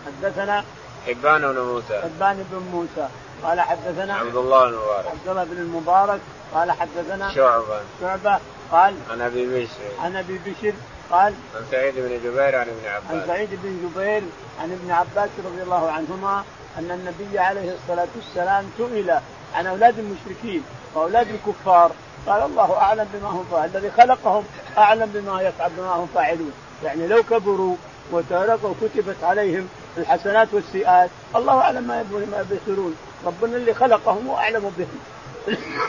[0.07, 0.65] حدثنا
[1.07, 2.01] حبان بن موسى.
[2.01, 3.09] حبان بن موسى.
[3.43, 6.21] قال حدثنا عبد الله بن المبارك عبد الله بن المبارك.
[6.55, 7.81] قال حدثنا شعبة.
[8.01, 8.39] شعبة.
[8.73, 10.03] قال عن أبي بشر.
[10.03, 10.73] عن أبي بشر.
[11.11, 13.11] قال عن سعيد بن جبير عن ابن عباس.
[13.11, 14.23] عن سعيد بن جبير
[14.63, 16.45] عن ابن عباس رضي الله عنهما
[16.79, 19.19] أن النبي عليه الصلاة والسلام سئل
[19.55, 20.65] عن أولاد المشركين.
[20.95, 21.91] واولاد الكفار.
[22.27, 24.45] قال الله أعلم بما هم فاعل الذي خلقهم
[24.79, 26.53] أعلم بما يفعل بما هم فاعلون.
[26.85, 27.77] يعني لو كبروا
[28.13, 35.01] وتركوا كتبت عليهم الحسنات والسيئات الله أعلم ما ما يبصرون ربنا اللي خلقهم واعلم بهم.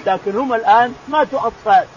[0.06, 1.88] لكن هم الآن ماتوا أطفال.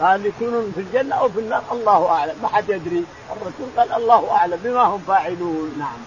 [0.00, 2.34] هل يكونون في الجنة أو في النار الله أعلم.
[2.42, 3.04] ما حد يدري.
[3.32, 5.74] الرسول قال الله أعلم بما هم فاعلون.
[5.78, 5.98] نعم.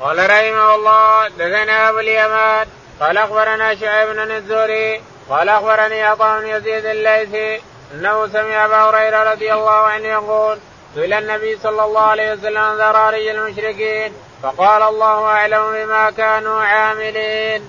[0.00, 2.66] قال رحمه الله دثنا أبو اليمان
[3.02, 7.62] قال أخبرنا شعيب بن الزهري قال أخبرني عطاء بن يزيد الليثي
[7.94, 10.58] أنه سمع أبا هريرة رضي الله عنه يقول
[10.94, 14.12] سئل النبي صلى الله عليه وسلم عن ذراري المشركين
[14.42, 17.62] فقال الله أعلم بما كانوا عاملين.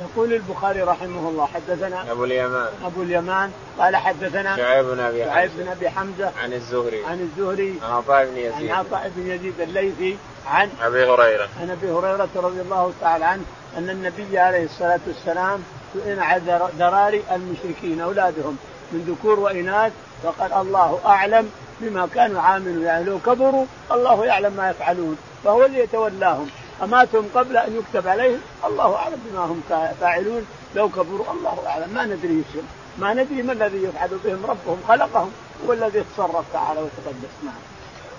[0.00, 2.68] يقول البخاري رحمه الله حدثنا أبو اليمان.
[2.84, 3.52] أبو اليمان.
[3.78, 6.32] قال حدثنا شعيب بن أبي شعيب بن أبي حمزة.
[6.42, 7.04] عن الزهري.
[7.04, 7.80] عن الزهري.
[7.82, 8.70] عن عطاء بن يزيد.
[8.70, 11.48] عن عطاء بن يزيد الليثي عن أبي هريرة.
[11.60, 13.44] عن أبي هريرة رضي الله تعالى عنه.
[13.78, 15.62] أن النبي عليه الصلاة والسلام
[15.94, 18.56] سئل عن ذراري المشركين أولادهم
[18.92, 24.70] من ذكور وإناث فقال الله أعلم بما كانوا عاملون يعني لو كبروا الله يعلم ما
[24.70, 26.50] يفعلون فهو اللي يتولاهم.
[26.82, 29.62] أماتهم قبل أن يكتب عليهم الله أعلم بما هم
[30.00, 30.46] فاعلون.
[30.74, 31.94] لو كبروا الله أعلم.
[31.94, 35.32] ما ندري يسلم ما ندري ما الذي يفعل بهم ربهم خلقهم
[35.66, 37.34] هو الذي يتصرف تعالى وتقدس.
[37.44, 37.54] نعم.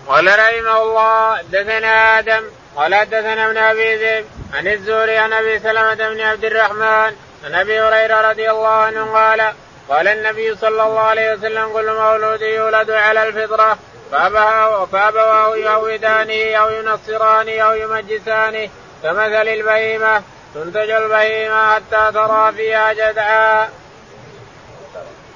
[0.08, 2.44] قال رحمه الله دثنا آدم
[2.76, 7.16] قال دثنا ابن أبي ذئب عن الزهري عن أبي سلمة بن عبد الرحمن
[7.46, 9.54] عن أبي هريرة رضي الله عنه قال
[9.90, 13.78] قال النبي صلى الله عليه وسلم كل مولود يولد على الفطرة
[14.92, 18.70] فابواه يهودانه أو ينصرانه أو يمجسانه
[19.04, 20.22] كمثل البهيمة
[20.56, 23.70] تنتج البهيمة حتى ترى فيها جدعا.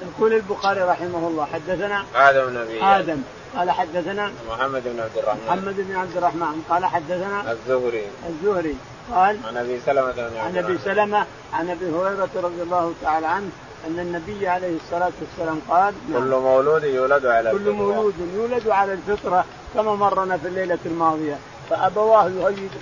[0.02, 3.22] يقول البخاري رحمه الله حدثنا آدم بن ابي آدم
[3.56, 5.40] قال حدثنا محمد بن عبد الرحمن.
[5.46, 6.64] محمد بن عبد الرحمن.
[6.70, 8.04] قال حدثنا الزهري.
[8.28, 8.76] الزهري.
[9.14, 13.50] قال عن أبي سلمة بن عن أبي سلمة عن أبي هريرة رضي الله تعالى عنه
[13.86, 16.20] أن النبي عليه الصلاة والسلام قال نعم.
[16.20, 21.38] كل مولود يولد على كل مولود يولد على الفطرة كما مرنا في الليلة الماضية.
[21.70, 22.30] فأبواه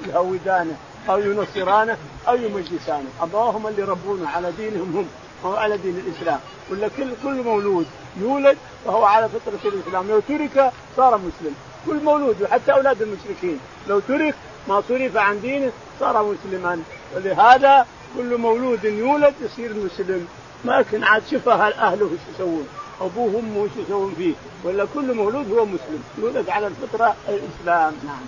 [0.09, 0.76] يهودانه
[1.09, 1.96] أو ينصرانه
[2.28, 3.09] أو يمجسانه.
[3.20, 5.09] ابواهم اللي ربونه على دينهم هم.
[5.44, 6.40] أو على دين الإسلام.
[6.70, 7.87] ولا كل كل مولود
[8.20, 10.09] يولد فهو على فطرة الإسلام.
[10.09, 11.55] لو ترك صار مسلم.
[11.87, 13.61] كل مولود وحتى أولاد المشركين.
[13.88, 14.35] لو ترك
[14.68, 16.83] ما صرف عن دينه صار مسلما.
[17.16, 20.29] ولهذا كل مولود يولد يصير مسلم.
[20.64, 22.68] ما كان عاد شوف أهله إيش يسوون.
[23.01, 24.35] ابوه وامه إيش يسوون فيه.
[24.64, 26.03] ولا كل مولود هو مسلم.
[26.18, 27.94] يولد على الفطرة الإسلام.
[28.05, 28.20] نعم.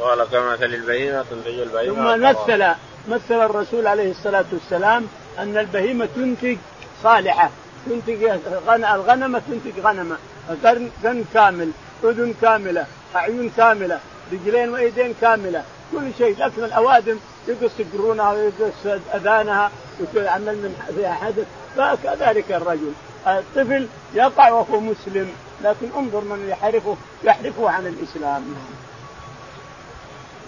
[0.00, 2.16] قال كمثل البهيمة تنتج البهيمة.
[2.16, 2.74] ثم مثل
[3.08, 5.06] مثل الرسول عليه الصلاة والسلام
[5.38, 6.56] أن البهيمة تنتج
[7.02, 7.50] صالحة
[7.86, 8.24] تنتج
[8.68, 10.16] الغنمه تنتج غنمه
[11.04, 11.70] قرن كامل
[12.04, 14.00] أذن كاملة أعين كاملة
[14.32, 16.36] رجلين وايدين كاملة كل شيء.
[16.38, 19.70] لكن الأوادم يقص قرونها ويقص أذانها
[20.14, 21.46] ويعمل من فيها حدث.
[21.76, 22.92] فكذلك الرجل.
[23.26, 25.32] الطفل يقع وهو مسلم
[25.64, 28.54] لكن انظر من يحرفه يحرفه عن الإسلام.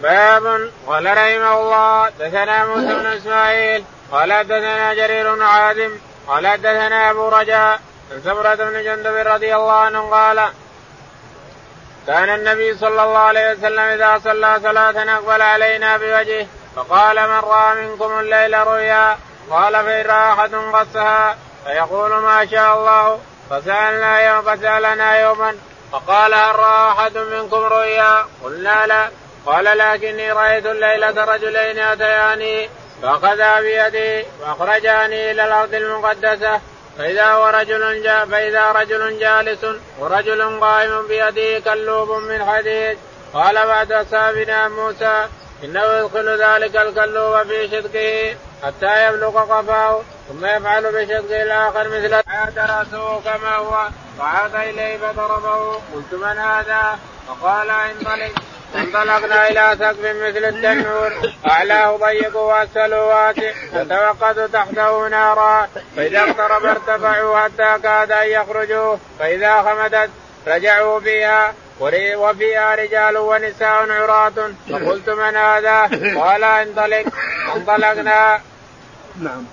[0.03, 5.99] باب قال رحمه الله دثنا موسى بن إسماعيل قال دثنا جرير عازم
[6.29, 7.81] قال دثنا أبو رجاء
[8.13, 10.49] عن سمرة بن جندب رضي الله عنه قال
[12.07, 16.47] كان النبي صلى الله عليه وسلم إذا صلى صلاة أقبل علينا بوجهه
[16.77, 19.19] فقال من رأى منكم الليل رؤيا؟
[19.51, 21.37] قال فإن رأى أحد قصها.
[21.65, 23.21] فيقول ما شاء الله.
[23.51, 25.57] فسألنا يوم فسألنا يوما
[25.93, 29.11] فقال هل رأى أحد منكم رؤيا؟ قلنا لا.
[29.47, 32.71] قال لكني رأيت الليلة رجلين أتياني.
[33.03, 36.61] فأخذا بيدي وأخرجاني إلى الأرض المقدسة.
[36.99, 39.65] فإذا هو رجل جا فإذا رجل جالس
[39.99, 42.99] ورجل قائم بيده كلوب من حديد.
[43.35, 45.27] قال بعد أصحابنا موسى
[45.65, 52.59] إنه يدخل ذلك الكلوب في شدقه حتى يبلغ قفاه ثم يفعل بشدقه الآخر مثل عاد
[52.59, 53.89] رأسه كما هو
[54.19, 55.73] فعاد إليه فضربه.
[55.73, 58.33] قلت من هذا؟ فقال انطلق
[58.77, 61.13] انطلقنا إلى سقف مثل التنور.
[61.51, 63.53] أعلاه ضيق واسفله واسع.
[63.73, 65.69] فتوقد تحته نارا.
[65.97, 68.97] فإذا اقترب ارتفعوا حتى كاد أن يخرجوا.
[69.19, 70.11] فإذا خمدت
[70.47, 71.55] رجعوا فيها.
[72.17, 74.53] وفيها رجال ونساء عراة.
[74.71, 75.81] فقلت من هذا؟
[76.21, 77.05] قال انطلق.
[77.57, 78.41] انطلقنا
[79.23, 79.45] نعم.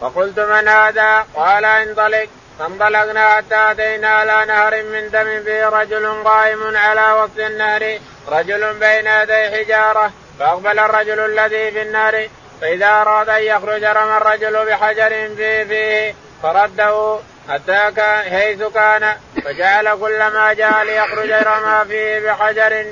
[0.00, 2.28] فقلت من هذا؟ قال انطلق.
[2.58, 7.98] فانطلقنا حتى أتينا على نهر من دم فيه رجل قائم على وسط النهر.
[8.28, 12.28] رجل بين يدي حجارة فأقبل الرجل الذي في النار
[12.60, 17.92] فإذا أراد أن يخرج رمى الرجل بحجر في فيه فرده حتى
[18.30, 22.84] حيث كان فجعل كلما جاء ليخرج رمى فيه بحجر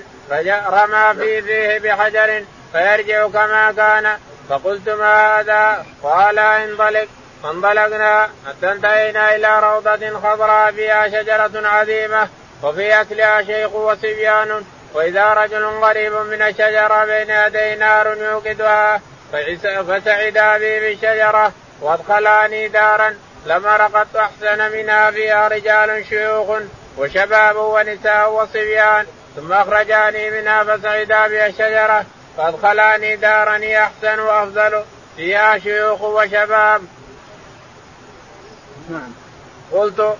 [0.51, 4.19] رمى فيه فيه بحجر فيرجع كما كان.
[4.49, 7.09] فقلت ما هذا؟ قال انطلق.
[7.43, 12.29] فانطلقنا حتى انتهينا إلى روضة خضراء فيها شجرة عظيمة
[12.63, 14.65] وفي أكلها شيخ وصبيان.
[14.95, 19.01] وإذا رجل قريب من الشجرة بين يدي نار يوقدها
[19.63, 26.61] فسعدا بي بالشجرة وادخلاني دارا لمرقت أحسن منها فيها رجال شيوخ
[26.99, 32.05] وشباب ونساء وصبيان ثم أخرجاني منها فسعدا بي الشجرة
[32.37, 34.85] فادخلاني دارا أحسن وأفضل
[35.17, 36.83] فيها شيوخ وشباب.
[38.91, 39.13] نعم.
[39.73, 40.17] قلت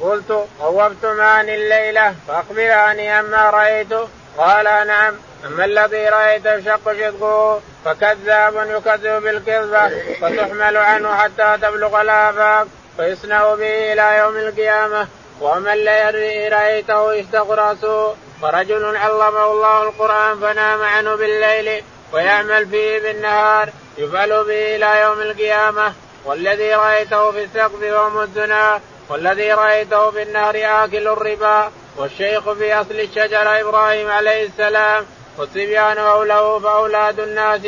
[0.00, 3.92] قلت طوفت ماني الليلة فأخبراني عما رأيت.
[4.38, 5.14] قال نعم
[5.46, 9.88] أما الذي رأيت يشق شقه فكذاب يكذب بالكذبة
[10.20, 15.08] فتحمل عنه حتى تبلغ الآفاق فيصنع به إلى يوم القيامة.
[15.40, 23.68] وأما الذي رأيته يشتق راسه فرجل علمه الله القرآن فنام عنه بالليل ويعمل فيه بالنهار
[23.98, 25.92] يفعل به إلى يوم القيامة.
[26.24, 33.00] والذي رأيته في السقف يوم الدنا والذي رأيته في النهر آكل الربا والشيخ في أصل
[33.00, 35.06] الشجرة إبراهيم عليه السلام
[35.38, 37.60] والصبيان اوله فأولاد الناس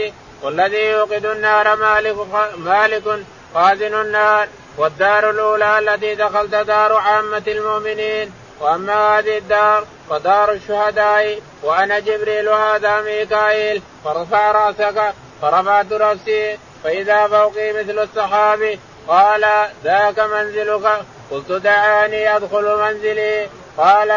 [0.42, 2.16] والذي يوقد النار مالك
[2.56, 8.32] مالك خازن النار والدار الأولى التي دخلت دار عامة المؤمنين.
[8.60, 17.72] وأما هذه الدار فدار الشهداء وأنا جبريل وهذا ميكائيل فرفع رأسك فرفعت رأسي فإذا فوقي
[17.72, 19.46] مثل السحاب قال
[19.84, 23.48] ذاك منزلك قلت دعاني أدخل منزلي.
[23.76, 24.10] قال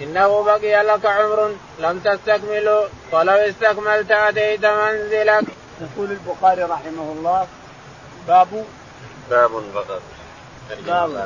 [0.00, 5.44] إنه بقي لك عمر لم تستكمله ولو استكملت أتيت منزلك.
[5.80, 7.46] يقول البخاري رحمه الله
[8.28, 8.64] باب
[9.30, 10.00] باب باب.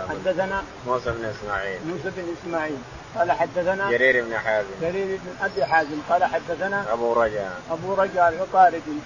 [0.08, 1.80] حدثنا موسى بن إسماعيل.
[1.86, 2.78] موسى بن إسماعيل.
[3.18, 4.68] قال حدثنا جرير بن حازم.
[4.82, 6.00] جرير بن أبي حازم.
[6.10, 7.60] قال حدثنا أبو رجاء.
[7.70, 8.98] أبو رجاء العطاردي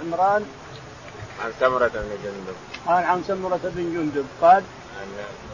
[0.00, 0.44] عمران.
[1.44, 2.56] عن سمرة بن جندب.
[2.86, 4.26] قال عن سمرة بن جندب.
[4.40, 4.62] قال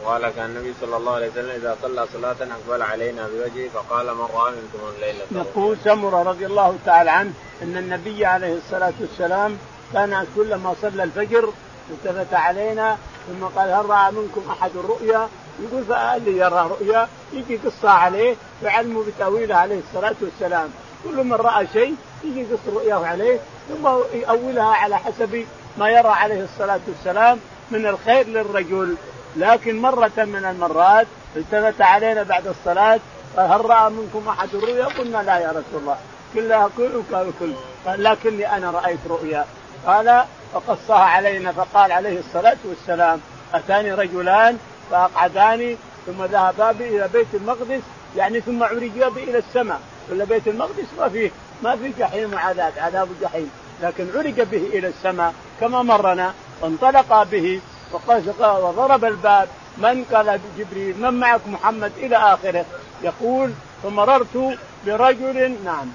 [0.05, 4.27] قال كان النبي صلى الله عليه وسلم إذا صلى صلاة أقبل علينا بوجهه فقال من
[4.33, 9.57] رأى منكم الليلة؟ يقول سمره رضي الله تعالى عنه إن النبي عليه الصلاة والسلام
[9.93, 11.53] كان كلما صلى الفجر
[11.89, 15.29] التفت علينا ثم قال هل رأى منكم أحد الرؤيا؟
[15.59, 20.69] يقول فاللي يرى رؤيا يجي قصة عليه فعلمه بتأويله عليه الصلاة والسلام.
[21.03, 23.39] كل من رأى شيء يجي يقص رؤياه عليه
[23.69, 25.45] ثم يؤولها على حسب
[25.77, 27.39] ما يرى عليه الصلاة والسلام
[27.71, 28.95] من الخير للرجل.
[29.37, 32.99] لكن مرة من المرات التفت علينا بعد الصلاة
[33.37, 35.97] قال هل رأى منكم أحد الرؤيا؟ قلنا لا يا رسول الله.
[36.33, 37.53] كلها كل قالوا كل.
[37.85, 39.45] قال لكني أنا رأيت رؤيا.
[39.85, 40.23] قال
[40.53, 43.19] فقصها علينا فقال عليه الصلاة والسلام
[43.53, 44.57] أتاني رجلان
[44.91, 47.81] فأقعداني ثم ذهبا بي إلى بيت المقدس
[48.15, 49.79] يعني ثم عرجا بي إلى السماء.
[50.11, 51.31] ولا بيت المقدس ما فيه
[51.63, 53.51] ما في جحيم وعذاب عذاب الجحيم
[53.83, 57.61] لكن عرج به إلى السماء كما مرنا وانطلق به
[57.93, 62.65] وضرب الباب من قال جبريل من معك محمد؟ إلى آخره.
[63.03, 63.51] يقول
[63.83, 65.87] فمررت برجل نعم.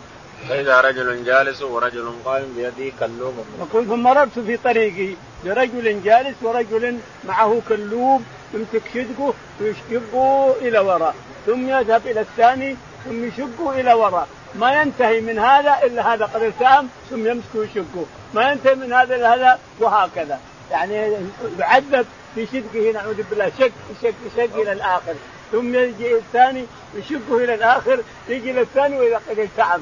[0.48, 3.34] فإذا رجل جالس ورجل قائم بيده كلوب.
[3.60, 5.14] يقول فمررت في طريقي
[5.44, 8.22] برجل جالس ورجل معه كلوب
[8.54, 11.14] يمسك شدقه ويشقه إلى وراء
[11.46, 14.28] ثم يذهب إلى الثاني ثم يشقه إلى وراء.
[14.54, 18.06] ما ينتهي من هذا إلا هذا قد التام ثم يمسكه ويشقه.
[18.34, 20.40] ما ينتهي من هذا إلا هذا وهكذا.
[20.70, 21.16] يعني
[21.58, 23.70] يعذب في شدقه نعوذ بالله شق
[24.02, 25.14] شق شق إلى الآخر.
[25.52, 29.80] ثم يجي الثاني يشقه إلى الآخر يجي إلى الثاني وإذا قد التعب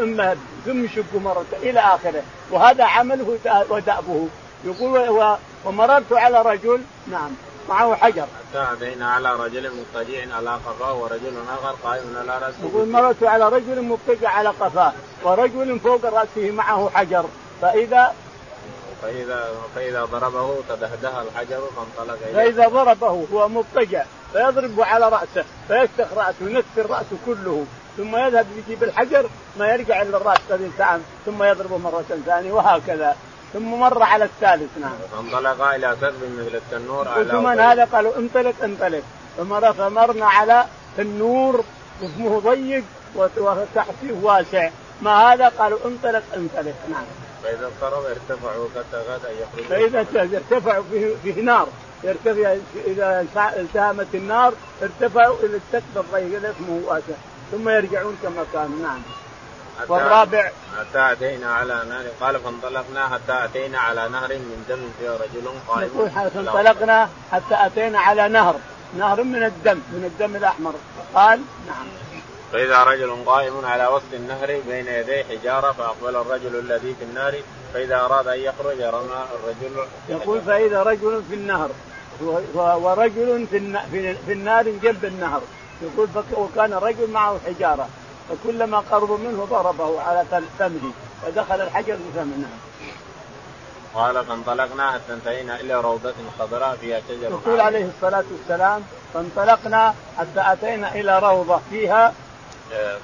[0.00, 2.22] اما ثم يشقه مرة إلى آخره.
[2.50, 3.38] وهذا عمله
[3.70, 4.28] ودأبه
[4.64, 7.30] يقول ومررت على رجل نعم
[7.68, 8.26] معه حجر.
[8.50, 12.56] حتى اتينا على رجل مضطجع على قفاه ورجل آخر قائم على رأسه.
[12.62, 17.24] يقول مررت على رجل مضطجع على قفاه ورجل فوق رأسه معه حجر.
[17.62, 18.14] فإذا
[19.04, 22.32] فإذا فإذا ضربه تدهده الحجر فانطلق إليه.
[22.32, 28.82] فإذا ضربه هو مضطجع فيضربه على رأسه فيكسخ رأسه ينكسر رأسه كله ثم يذهب يجيب
[28.82, 33.16] الحجر ما يرجع إلا الرأس قد انتعم ثم يضربه مرة ثانية وهكذا.
[33.52, 34.92] ثم مر على الثالث نعم.
[35.12, 39.02] فانطلق إلى سرب مثل التنور على ثم هذا قالوا انطلق انطلق.
[39.36, 40.64] فمر فمرنا على
[40.98, 41.64] النور
[42.02, 42.84] اسمه ضيق
[43.14, 44.70] وتحته واسع.
[45.02, 47.04] ما هذا؟ قالوا انطلق انطلق نعم.
[47.44, 51.68] فإذا اضطرب ارتفعوا كالتغاد أن يخرجوا فإذا ارتفعوا فيه, فيه نار.
[52.04, 53.26] يرتفع إذا
[53.56, 57.14] التهمت النار ارتفعوا إلى السقف الضيق اسمه واسع.
[57.52, 59.02] ثم يرجعون كما كانوا نعم.
[59.88, 65.48] والرابع حتى أتينا على نهر قال فانطلقنا حتى أتينا على نهر من دم فيه رجل
[65.68, 68.56] قائم يقول فانطلقنا حتى أتينا على نهر.
[68.98, 70.74] نهر من الدم من الدم الأحمر.
[71.14, 71.86] قال نعم.
[72.54, 77.34] فإذا رجل قائم على وسط النهر بين يديه حجارة فأقبل الرجل الذي في النار
[77.74, 79.86] فإذا أراد أن يخرج رمى الرجل.
[80.08, 81.70] يقول فإذا رجل في النهر
[82.54, 83.46] ورجل
[84.26, 85.42] في النار جنب النهر.
[85.82, 87.88] يقول وكان رجل معه حجارة
[88.28, 90.24] فكلما قربوا منه ضربه على
[90.58, 90.92] فمه
[91.22, 92.48] فدخل الحجر في فمه
[93.94, 98.82] قال فانطلقنا حتى انتهينا إلى روضة خضراء فيها شجر يقول عليه الصلاة والسلام
[99.14, 102.12] فانطلقنا حتى أتينا إلى روضة فيها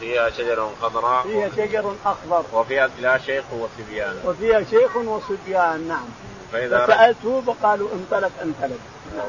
[0.00, 2.44] فيها شجر خضراء فيها شجر أخضر.
[2.52, 4.16] وفيها فيها شيخ وصبيان.
[4.24, 6.08] وفيها شيخ وصبيان نعم.
[6.52, 8.78] فإذا فسألته فقالوا انطلق انطلق.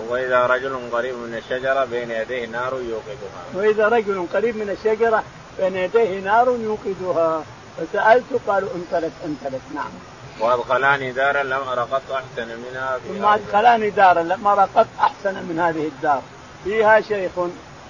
[0.09, 3.43] وإذا رجل قريب من الشجرة بين يديه نار يوقدها.
[3.53, 5.23] وإذا رجل قريب من الشجرة
[5.59, 7.43] بين يديه نار يوقدها.
[7.77, 9.91] فسألت قالوا انطلق انطلق نعم.
[10.39, 15.59] وأدخلاني دارا لم أرى قط أحسن منها ثم أدخلاني دارا لم أرى قط أحسن من
[15.59, 16.21] هذه الدار.
[16.63, 17.31] فيها شيخ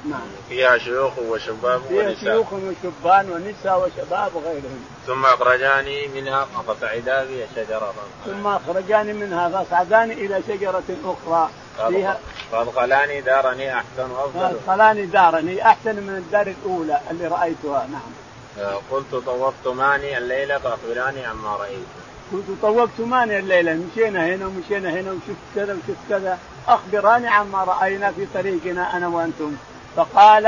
[0.05, 0.21] نعم.
[0.49, 2.23] فيها شيوخ وشباب فيها ونساء.
[2.23, 4.85] شيوخ وشبان ونساء وشباب وغيرهم.
[5.07, 7.93] ثم أخرجاني منها فصعدا بي الشجره
[8.25, 11.49] ثم أخرجاني منها فصعداني إلى شجرة أخرى.
[11.87, 12.19] فيها
[12.51, 14.39] فأدخلاني دارا هي أحسن وأفضل.
[14.39, 17.87] فأدخلاني دارا هي أحسن من الدار الأولى اللي رأيتها.
[17.91, 18.71] نعم.
[18.91, 21.87] قلت طوفت ماني الليلة فأخبراني عما رأيت.
[22.33, 23.73] قلت طوفت ماني الليلة.
[23.73, 26.39] مشينا هنا ومشينا هنا وشفت كذا وشفت كذا.
[26.67, 29.55] أخبراني عما رأينا في طريقنا أنا وأنتم.
[29.95, 30.45] فقال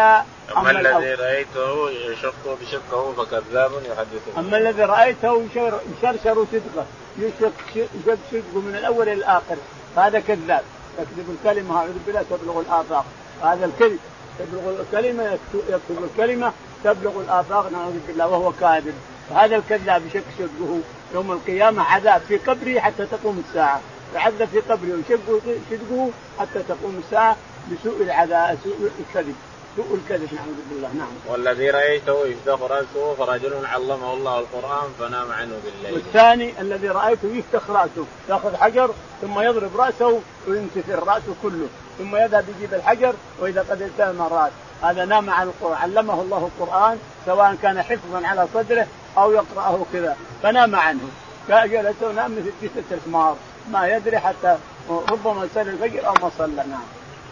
[0.57, 6.85] أما الذي رأيته يشق بشقه فكذاب يحدث أما الذي رأيته يشرشر صدقه.
[7.17, 9.55] يشق يشق صدقه من الأول إلى الآخر.
[9.97, 10.63] هذا كذاب.
[10.99, 13.05] يكذب الكلمة أعوذ بالله تبلغ الآفاق.
[13.43, 13.99] هذا الكذب.
[14.39, 18.93] تبلغ الكلمة يكتب الكلمة تبلغ الآفاق نعوذ بالله وهو كاذب.
[19.35, 20.79] هذا الكذاب يشق صدقه.
[21.13, 23.81] يوم القيامة عذاب في قبره حتى تقوم الساعة.
[24.15, 25.41] يعذب في قبره ويشق
[25.71, 27.37] صدقه حتى تقوم الساعة.
[27.71, 29.35] بسوء العذاب سوء الكذب
[29.75, 31.07] سوء الكذب نعوذ بالله نعم.
[31.27, 35.93] والذي رأيته يفتح رأسه فرجل علمه الله القرآن فنام عنه بالليل.
[35.93, 42.45] والثاني الذي رأيته يفتح رأسه يأخذ حجر ثم يضرب رأسه وينتثر رأسه كله ثم يذهب
[42.49, 44.51] يجيب الحجر وإذا قد التهم الرأس.
[44.81, 48.87] هذا نام عن القرآن علمه الله القرآن سواء كان حفظا على صدره
[49.17, 51.09] أو يقرأه كذا فنام عنه.
[51.49, 53.37] جلس ونام مثل جثة الحمار
[53.71, 54.57] ما يدري حتى
[54.89, 56.83] ربما صلى الفجر أو ما صلى نعم.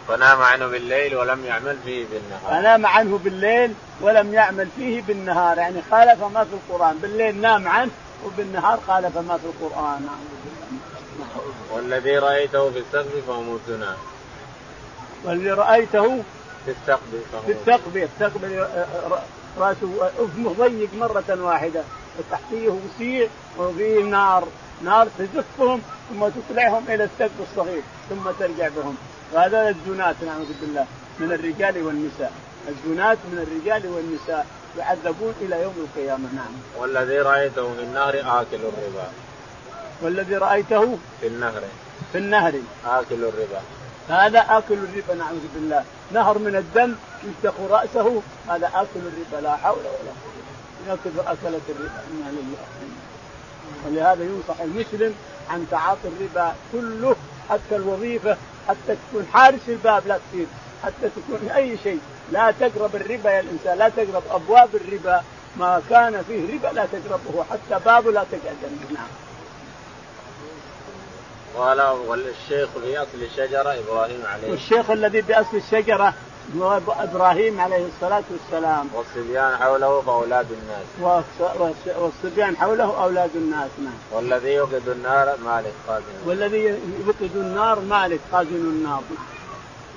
[0.08, 2.60] فنام عنه بالليل ولم يعمل فيه بالنهار.
[2.60, 5.58] فنام عنه بالليل ولم يعمل فيه بالنهار.
[5.58, 6.98] يعني خالف ما في القرآن.
[6.98, 7.90] بالليل نام عنه
[8.26, 10.08] وبالنهار خالف ما في القرآن.
[11.72, 13.90] والذي رأيته في السقف فهو مبتنى
[15.24, 16.22] والذي رأيته
[16.64, 17.00] في السقف
[17.32, 17.96] فهو في السقف.
[17.96, 18.44] السقف
[19.58, 21.82] رأسه أفمه ضيق مرة واحدة.
[22.18, 23.28] وتحتيه وسيع
[23.58, 24.48] وفيه نار.
[24.84, 28.96] نار تزفهم ثم تطلعهم إلى السقف الصغير ثم ترجع بهم.
[29.32, 30.86] وهذا الزنات نعوذ بالله
[31.20, 32.32] من الرجال والنساء.
[32.68, 34.46] الزنات من الرجال والنساء
[34.78, 36.52] يعذبون إلى يوم القيامة نعم.
[36.78, 39.06] والذي رأيته في النار آكل الربا.
[40.02, 41.62] والذي رأيته في النهر.
[42.12, 42.52] في النهر.
[42.86, 43.60] آكل الربا.
[44.08, 45.84] هذا آكل الربا نعوذ بالله.
[46.12, 50.42] نهر من الدم يشتق رأسه هذا آكل الربا لا حول ولا قوة.
[50.88, 52.02] يأكل أكلة الربا
[53.86, 55.14] ولهذا ينصح المسلم
[55.50, 57.16] عن تعاطي الربا كله
[57.50, 58.36] حتى الوظيفة
[58.68, 60.46] حتى تكون حارس الباب لا تصير
[60.82, 62.00] حتى تكون أي شيء.
[62.32, 65.22] لا تقرب الربا يا الإنسان لا تقرب أبواب الربا.
[65.56, 68.56] ما كان فيه ربا لا تقربه حتى بابه لا تقعد
[68.94, 69.06] نعم.
[71.56, 74.50] قال والشيخ في اصل الشجرة إبراهيم عليه.
[74.50, 76.12] والشيخ الذي بأصل الشجرة هو
[76.88, 78.88] إبراهيم عليه الصلاة والسلام.
[78.94, 80.86] والصبيان حوله فاولاد الناس.
[81.98, 83.92] والصبيان حوله أولاد الناس نعم.
[84.12, 89.02] والذي يوقد النار مالك خازن والذي يوقد النار مالك خازن النار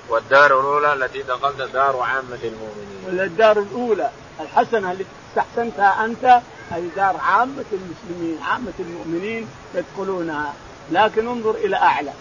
[0.08, 3.20] والدار الأولى التي دخلت دار عامة المؤمنين.
[3.20, 6.40] والدار الأولى الحسنة التي استحسنتها أنت
[6.70, 10.54] هذه دار عامة المسلمين عامة المؤمنين يدخلونها.
[10.90, 12.12] لكن انظر إلى أعلى.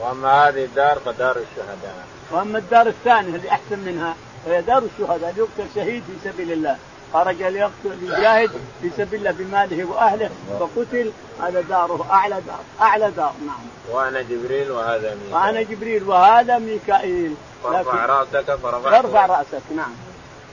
[0.00, 2.06] وأما هذه الدار فدار الشهداء.
[2.30, 4.14] وأما الدار الثانية اللي أحسن منها
[4.46, 6.76] فهي دار الشهداء يقتل شهيد في سبيل الله
[7.12, 8.50] خرج ليقتل ليجاهد
[8.82, 11.12] في سبيل الله بماله وأهله فقتل
[11.42, 13.60] هذا داره أعلى دار أعلى دار نعم.
[13.90, 15.34] وأنا جبريل وهذا ميكائيل.
[15.34, 17.34] وأنا جبريل وهذا ميكائيل.
[17.62, 19.92] فارفع رأسك فرفعت ارفع رأسك نعم.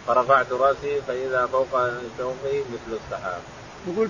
[0.07, 1.67] فرفعت رأسي فإذا فوق
[2.17, 3.41] ثوبي مثل السحاب.
[3.88, 4.09] يقول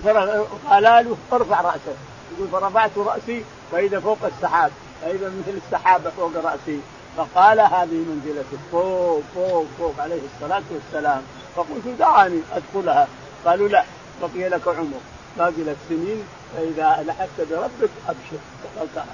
[0.70, 1.96] قال له ارفع راسك
[2.36, 4.70] يقول فرفعت رأسي فإذا فوق السحاب
[5.02, 6.80] فإذا مثل السحابه فوق رأسي
[7.18, 11.22] فقال هذه منزلتك فوق فوق فوق عليه الصلاة والسلام.
[11.56, 13.08] فقلت دعاني أدخلها.
[13.44, 13.84] قالوا لا
[14.22, 15.00] بقي لك عمر.
[15.38, 16.24] باقي لك سنين
[16.56, 18.40] فإذا لحقت بربك أبشر.
[18.64, 19.06] دخلتها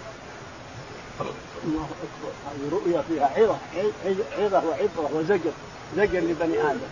[1.64, 2.32] الله أكبر.
[2.46, 3.56] هذه رؤيا فيها عظة
[4.38, 5.52] عظة وعبرة وزجر
[5.96, 6.88] زجر لبني آدم.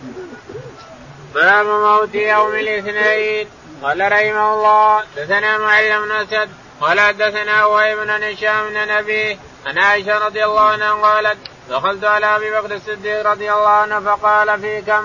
[1.33, 3.47] باب موت يوم الاثنين.
[3.83, 6.49] قال رحمه الله دثنا معل بن أسد
[6.83, 11.37] قال حدثنا وهيب بن هشام بن نبيه عن عائشة رضي الله عنها قالت
[11.69, 15.03] دخلت على أبي بكر الصديق رضي الله عنه فقال في كم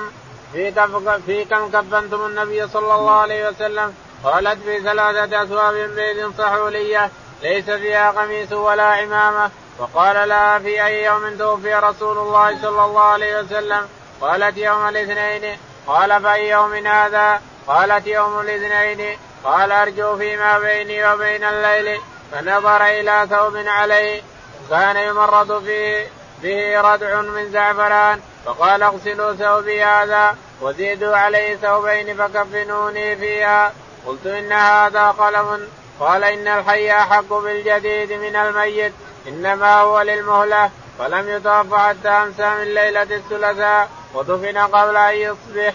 [1.26, 7.10] في كم كفنتم النبي صلى الله عليه وسلم؟ قالت في ثلاثة أثواب بيض صحولية
[7.42, 9.50] ليس فيها قميص ولا عمامة.
[9.78, 13.88] وقال لها في أي يوم توفي رسول الله صلى الله عليه وسلم؟
[14.20, 15.58] قالت يوم الاثنين.
[15.86, 19.18] قال فأي يوم هذا؟ قالت يوم الاثنين.
[19.44, 22.00] قال أرجو فيما بيني وبين الليل
[22.32, 24.22] فنظر إلى ثوب عليه
[24.70, 26.06] كان يمرض فيه
[26.42, 33.72] به ردع من زعفران فقال اغسلوا ثوبي هذا وزيدوا عليه ثوبين فكفنوني فيها
[34.06, 35.68] قلت إن هذا قلم
[36.00, 38.92] قال إن الحي أحق بالجديد من الميت
[39.28, 45.74] إنما هو للمهلة فلم يتوفى حتى أمسى من ليلة الثلاثاء ودفن قبل أن يصبح.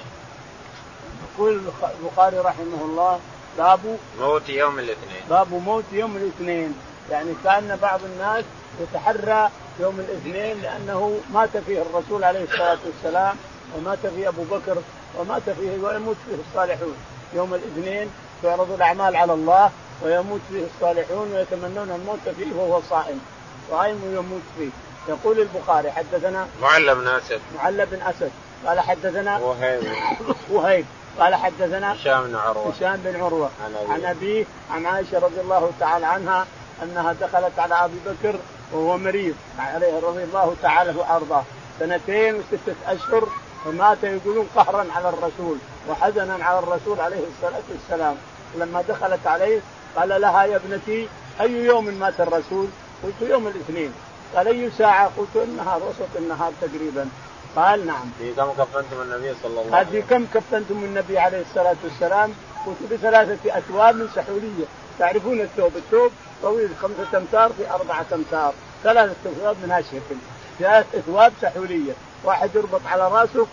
[1.33, 3.19] يقول البخاري رحمه الله
[3.57, 3.79] باب
[4.19, 5.21] موت يوم الاثنين.
[5.29, 6.75] باب موت يوم الاثنين.
[7.11, 8.45] يعني كأن بعض الناس
[8.81, 9.49] يتحرى
[9.79, 13.35] يوم الاثنين لأنه مات فيه الرسول عليه الصلاة والسلام
[13.77, 14.77] ومات فيه أبو بكر
[15.19, 16.95] ومات فيه ويموت فيه الصالحون.
[17.33, 18.09] يوم الاثنين
[18.43, 19.71] تعرض الأعمال على الله
[20.03, 23.21] ويموت فيه الصالحون ويتمنون الموت فيه وهو صائم.
[23.69, 24.69] صائم ويموت فيه.
[25.09, 28.31] يقول البخاري حدثنا معل بن اسد معل بن أسد.
[28.67, 29.83] قال حدثنا وهيب.
[30.53, 30.85] وهيب.
[31.19, 32.69] قال حدثنا هشام بن عروة.
[32.69, 33.49] هشام بن عروة.
[33.89, 34.45] عن أبيه.
[34.71, 36.45] عن عائشة رضي الله تعالى عنها
[36.83, 38.35] أنها دخلت على أبي بكر
[38.71, 41.43] وهو مريض عليه رضي الله تعالى وأرضاه.
[41.79, 43.27] سنتين وستة أشهر
[43.65, 45.57] فمات يقولون قهرا على الرسول
[45.89, 48.15] وحزنا على الرسول عليه الصلاة والسلام.
[48.55, 49.59] لما دخلت عليه
[49.95, 51.07] قال لها يا ابنتي
[51.41, 52.67] أي يوم مات الرسول؟
[53.03, 53.93] قلت يوم الاثنين.
[54.35, 57.09] قال أي ساعة؟ قلت النهار وسط النهار تقريبا.
[57.55, 58.11] قال نعم.
[58.19, 62.33] في كم كفنتم النبي صلى الله عليه وسلم؟ في كم كفنتم النبي عليه الصلاة والسلام؟
[62.65, 64.65] قلت بثلاثة أثواب من سحوليه
[64.99, 68.53] تعرفون الثوب؟ الثوب طويل خمسة أمتار في أربعة أمتار.
[68.83, 70.15] ثلاثة أثواب من هالشكل
[70.59, 71.93] ثلاث أثواب سحولية
[72.23, 73.47] واحد يربط على راسه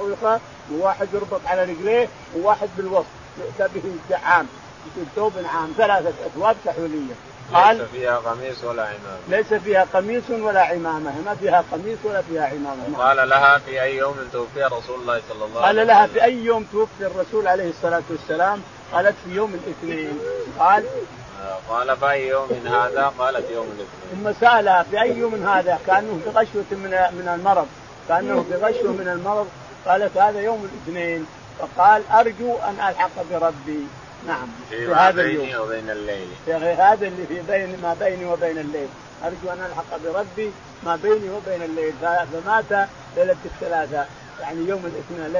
[0.00, 0.40] ويخاف
[0.72, 3.06] وواحد يربط على رجليه وواحد بالوسط.
[3.38, 4.46] يؤتى به عام
[5.16, 5.72] ثوب عام.
[5.76, 7.14] ثلاثة أثواب سحولية
[7.52, 9.18] قال ليس فيها قميص ولا عمامة.
[9.28, 11.12] ليس فيها قميص ولا عمامة.
[11.26, 12.98] ما فيها قميص ولا فيها عمامة.
[12.98, 15.80] قال لها في أي يوم توفي رسول الله صلى الله عليه وسلم.
[15.80, 20.18] قال لها في أي يوم توفي الرسول عليه الصلاة والسلام؟ قالت في يوم الاثنين.
[20.58, 20.84] قال
[21.68, 24.34] قال فأي يوم من هذا؟ قالت يوم الاثنين.
[24.34, 27.66] ثم سألها في أي يوم من هذا؟ كأنه في غشوة من من المرض.
[28.08, 29.48] كأنه في غشوة من المرض.
[29.86, 31.26] قالت هذا يوم الاثنين.
[31.58, 33.86] فقال أرجو أن ألحق بربي.
[34.26, 34.48] نعم.
[34.70, 36.28] في هذا بيني وبين الليل.
[36.44, 38.88] في هذا اللي في بين ما بيني وبين الليل.
[39.24, 40.52] أرجو أن ألحق بربي
[40.84, 41.94] ما بيني وبين الليل.
[42.00, 44.08] فمات ليلة الثلاثاء.
[44.40, 45.36] يعني يوم الاثنين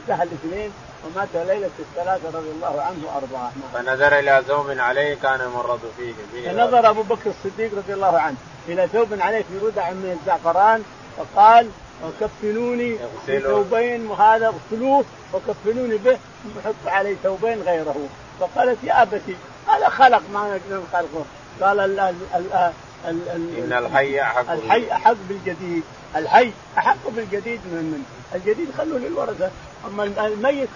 [0.00, 0.72] انتهى الاثنين
[1.06, 3.50] ومات ليلة الثلاثه رضي الله عنه وأرضاه.
[3.56, 3.84] نعم.
[3.84, 6.12] فنظر إلى ثوب عليه كان يمرض فيه.
[6.50, 8.36] فنظر أبو بكر الصديق رضي الله عنه
[8.68, 10.82] إلى ثوب عليه في ردع من الزعفران
[11.16, 11.70] فقال
[12.04, 16.18] وكفنوني ثوبين وهذا اغسلوه وكفنوني به
[16.56, 17.96] وحط عليه ثوبين غيره.
[18.40, 19.36] فقالت يا أبتي
[19.68, 21.24] هذا خلق ما نقدر نخلقه
[21.60, 22.72] قال ال ال ال
[23.06, 25.82] ال ال إن الحي أحق الحي أحق بالجديد.
[26.16, 29.50] الحي أحق بالجديد من من الجديد خلوه للورثة.
[29.86, 30.68] أما الميت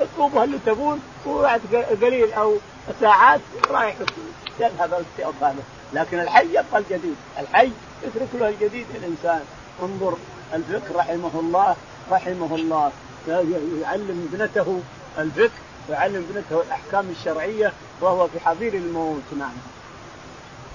[0.00, 1.60] اطلبوا اللي تبون؟ وبعد
[2.02, 2.56] قليل أو
[3.00, 3.40] ساعات
[3.70, 3.96] رايح
[4.60, 5.04] يذهب
[5.42, 5.56] هذا
[5.92, 7.16] لكن الحي يبقى الجديد.
[7.38, 7.70] الحي
[8.02, 9.40] يترك له الجديد الانسان
[9.82, 10.16] انظر
[10.54, 11.76] الفقه رحمه الله
[12.10, 12.92] رحمه الله.
[13.28, 14.80] يعلم ابنته
[15.18, 15.50] الفقه.
[15.88, 19.52] ويعلم ابنته الأحكام الشرعية وهو في حضير الموت نعم.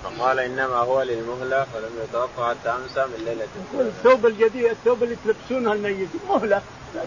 [0.04, 3.48] فقال إنما هو للمهلة فلم يتوقع حتى أمسى من ليلة
[3.88, 6.62] الثوب الجديد الثوب اللي تلبسونه الميت مهلة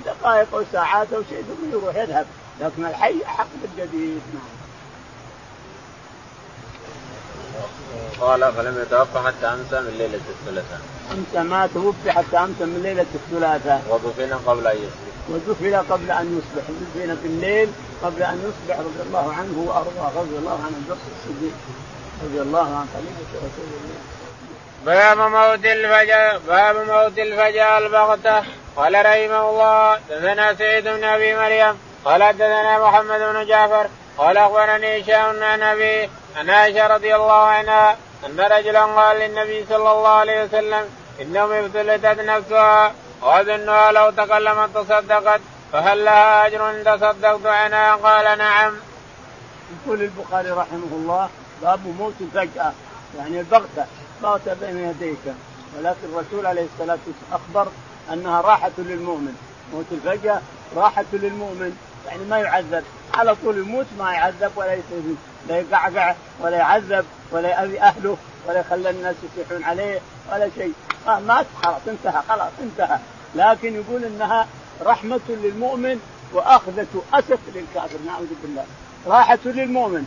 [0.07, 2.27] دقائق أو ساعات أو شيء ثم يروح يذهب
[2.61, 4.61] لكن الحي احق بالجديد نعم.
[8.21, 10.81] قال فلم يتوفى حتى أمسى من ليلة الثلاثاء.
[11.13, 13.83] أمسى ما توفي حتى أمسى من ليلة الثلاثاء.
[13.91, 15.10] ودفن قبل أن يصبح.
[15.31, 17.69] ودفن قبل أن يصبح، دفن في الليل
[18.03, 21.53] قبل أن يصبح رضي الله عنه وأرضاه رضي الله عن البصر الصديق
[22.25, 24.01] رضي الله عن خليفه رسول الله.
[24.87, 28.43] باب موت الفجر باب موت الفجر البغتة.
[28.77, 31.79] قال رحمه الله دثنا سعيد بن أبي مريم.
[32.05, 33.87] قال دثنا محمد بن جعفر.
[34.19, 39.93] قال أخبرني هشام عن أبي عن عائشة رضي الله عنها أن رجلا قال للنبي صلى
[39.93, 40.85] الله عليه وسلم
[41.21, 42.93] إنهم ابتلتت نفسها.
[43.23, 45.41] واظنها لو تكلمت تصدقت
[45.73, 48.73] فهل لها أجر إن تصدقت عنها قال نعم.
[49.87, 51.29] يقول البخاري رحمه الله
[51.63, 52.73] باب موت فجأة
[53.19, 53.87] يعني البغتة.
[54.23, 55.35] بغتة بين يديك.
[55.79, 57.71] ولكن الرسول عليه الصلاة والسلام أخبر
[58.13, 59.37] أنها راحة للمؤمن.
[59.73, 60.41] موت الفجأة
[60.77, 61.77] راحة للمؤمن.
[62.07, 62.85] يعني ما يعذب.
[63.15, 64.79] على طول يموت ما يعذب ولا
[65.49, 68.17] لا يقعقع ولا يعذب ولا يأذي أهله
[68.47, 70.01] ولا يخلي الناس يصيحون عليه.
[70.33, 70.73] ولا شيء.
[71.09, 72.99] آه مات خلاص انتهى خلاص انتهى.
[73.35, 74.47] لكن يقول إنها
[74.83, 76.01] رحمة للمؤمن
[76.33, 78.65] وأخذة أسف للكافر نعوذ بالله.
[79.07, 80.05] راحة للمؤمن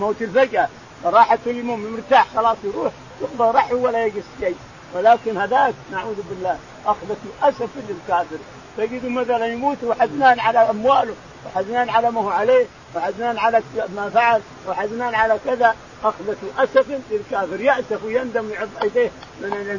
[0.00, 0.68] موت الفجأة.
[1.04, 4.56] راحة للمؤمن مرتاح خلاص يروح يقضى رحه ولا يجلس شيء.
[4.94, 8.38] ولكن هذاك نعوذ بالله أخذة أسف للكافر.
[8.76, 11.14] تجد مثلا يموت وحزنان على أمواله.
[11.46, 12.66] وحزنان على ما هو عليه
[12.96, 13.62] وحزنان على
[13.96, 15.74] ما فعل وحزنان على كذا
[16.04, 19.10] أخذة أسف للكافر يأسف ويندم ويعض يديه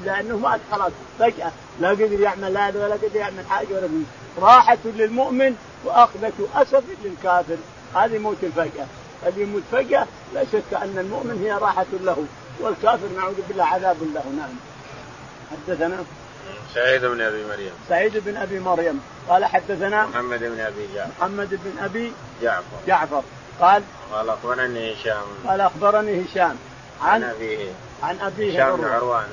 [0.06, 4.06] لأنه مات خلاص فجأة لا قدر يعمل هذا ولا قدر يعمل حاجة ولا بيه.
[4.42, 5.56] راحة للمؤمن
[5.86, 7.58] وأخذة أسف للكافر.
[7.96, 8.86] هذه موت الفجأة.
[9.28, 12.26] اللي يموت فجأة لا شك أن المؤمن هي راحة له
[12.60, 14.24] والكافر نعوذ بالله عذاب له.
[14.38, 14.56] نعم.
[15.52, 15.98] حدثنا؟
[16.76, 17.72] سعيد بن أبي مريم.
[17.90, 19.02] سعيد بن أبي مريم.
[19.30, 21.12] قال حدثنا محمد بن أبي جعفر.
[21.20, 22.78] محمد بن أبي جعفر.
[22.88, 23.24] جعفر.
[23.60, 25.26] قال قال أخبرني هشام.
[25.48, 26.56] قال أخبرني هشام.
[27.02, 27.72] عن, عن أبيه.
[28.04, 29.28] عن أبيه هشام بن عروان.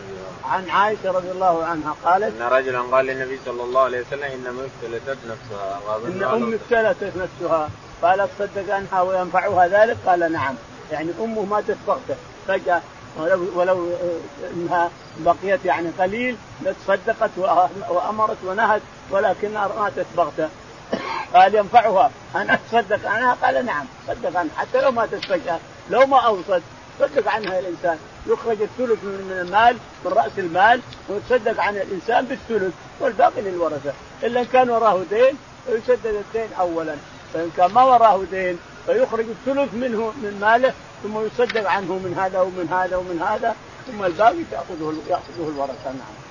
[0.44, 4.46] عن عائشة رضي الله عنها قالت إن رجلا قال للنبي صلى الله عليه وسلم إن
[4.46, 5.80] أمي ابتلتت نفسها.
[6.06, 7.70] إن أمي ابتلتت نفسها.
[8.02, 10.54] قال تصدق عنها وينفعها ذلك؟ قال نعم.
[10.92, 12.16] يعني أمه ماتت بغته
[12.48, 12.82] فجأة
[13.16, 13.90] ولو ولو
[14.54, 17.30] انها بقيت يعني قليل لتصدقت
[17.88, 20.48] وأمرت ونهت ولكنها ماتت بغته
[21.34, 22.10] قال ينفعها.
[22.36, 24.52] أن أتصدق عنها؟ قال نعم صدق عنها.
[24.56, 25.58] حتى لو ماتت فجاه
[25.90, 26.62] لو ما أوصت
[27.00, 27.98] صدق عنها الإنسان.
[28.26, 33.92] يخرج الثلث من المال من رأس المال ويتصدق عن الإنسان بالثلث والباقي للورثة.
[34.22, 36.94] إلا إن كان وراه دين فيسدد الدين اولا.
[37.34, 40.72] فإن كان ما وراه دين فيخرج الثلث منه من ماله
[41.02, 43.56] ثم يصدق عنه من هذا ومن هذا ومن هذا
[43.86, 46.22] ثم الباقي تاخذه يأخذه الورثة نعم.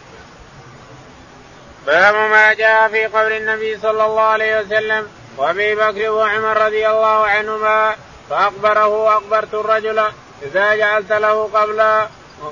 [1.87, 7.27] باب ما جاء في قبر النبي صلى الله عليه وسلم وأبي بكر وعمر رضي الله
[7.27, 7.95] عنهما
[8.29, 9.99] فأخبره أخبرت الرجل
[10.41, 12.07] إذا جعلت له قبلا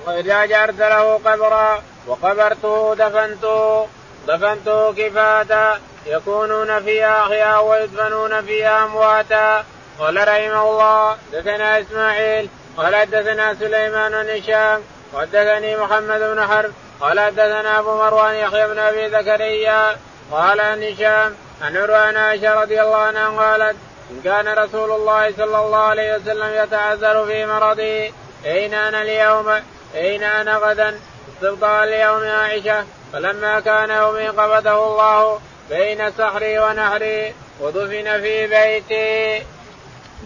[0.05, 3.87] واذا جعلت له قبرا وقبرته دفنته
[4.27, 9.65] دفنته كفاتا يكونون فيها أحياء ويدفنون فيها أمواتا
[9.99, 14.81] قال رحمه الله دثنا إسماعيل قال حدثنا سليمان بن هشام
[15.13, 16.71] وحدثني محمد بن حرب
[17.01, 19.97] قال حدثنا أبو مروان يحيى بن أبي زكريا
[20.31, 23.75] قال عن هشام عن عروان عائشة رضي الله عنها قالت
[24.11, 28.11] إن كان رسول الله صلى الله عليه وسلم يتعذر في مرضه
[28.45, 29.61] أين أنا اليوم
[29.95, 30.99] أين أنا غدا
[31.33, 35.39] استبقى اليوم عائشة فلما كان يومي قبضه الله
[35.69, 39.45] بين سحري ونهري ودفن في بيتي.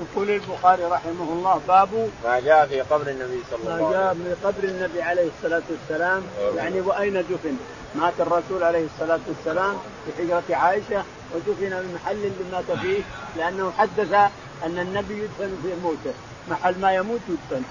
[0.01, 3.89] يقول البخاري رحمه الله باب ما جاء في قبر النبي صلى الله عليه وسلم.
[3.89, 6.23] ما جاء في قبر النبي عليه الصلاة والسلام.
[6.55, 7.57] يعني وأين دفن؟
[7.95, 11.03] مات الرسول عليه الصلاة والسلام في حجرة عائشة
[11.35, 13.01] ودفن بمحل اللي مات فيه
[13.37, 14.13] لأنه حدث
[14.65, 16.13] أن النبي يدفن في موته.
[16.49, 17.63] محل ما يموت يدفن.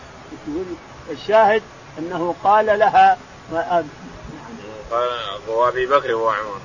[0.49, 0.65] يقول
[1.11, 1.63] الشاهد
[1.99, 3.19] أنه قال لها
[3.53, 3.85] قال
[5.49, 6.61] أبي بكر وعمر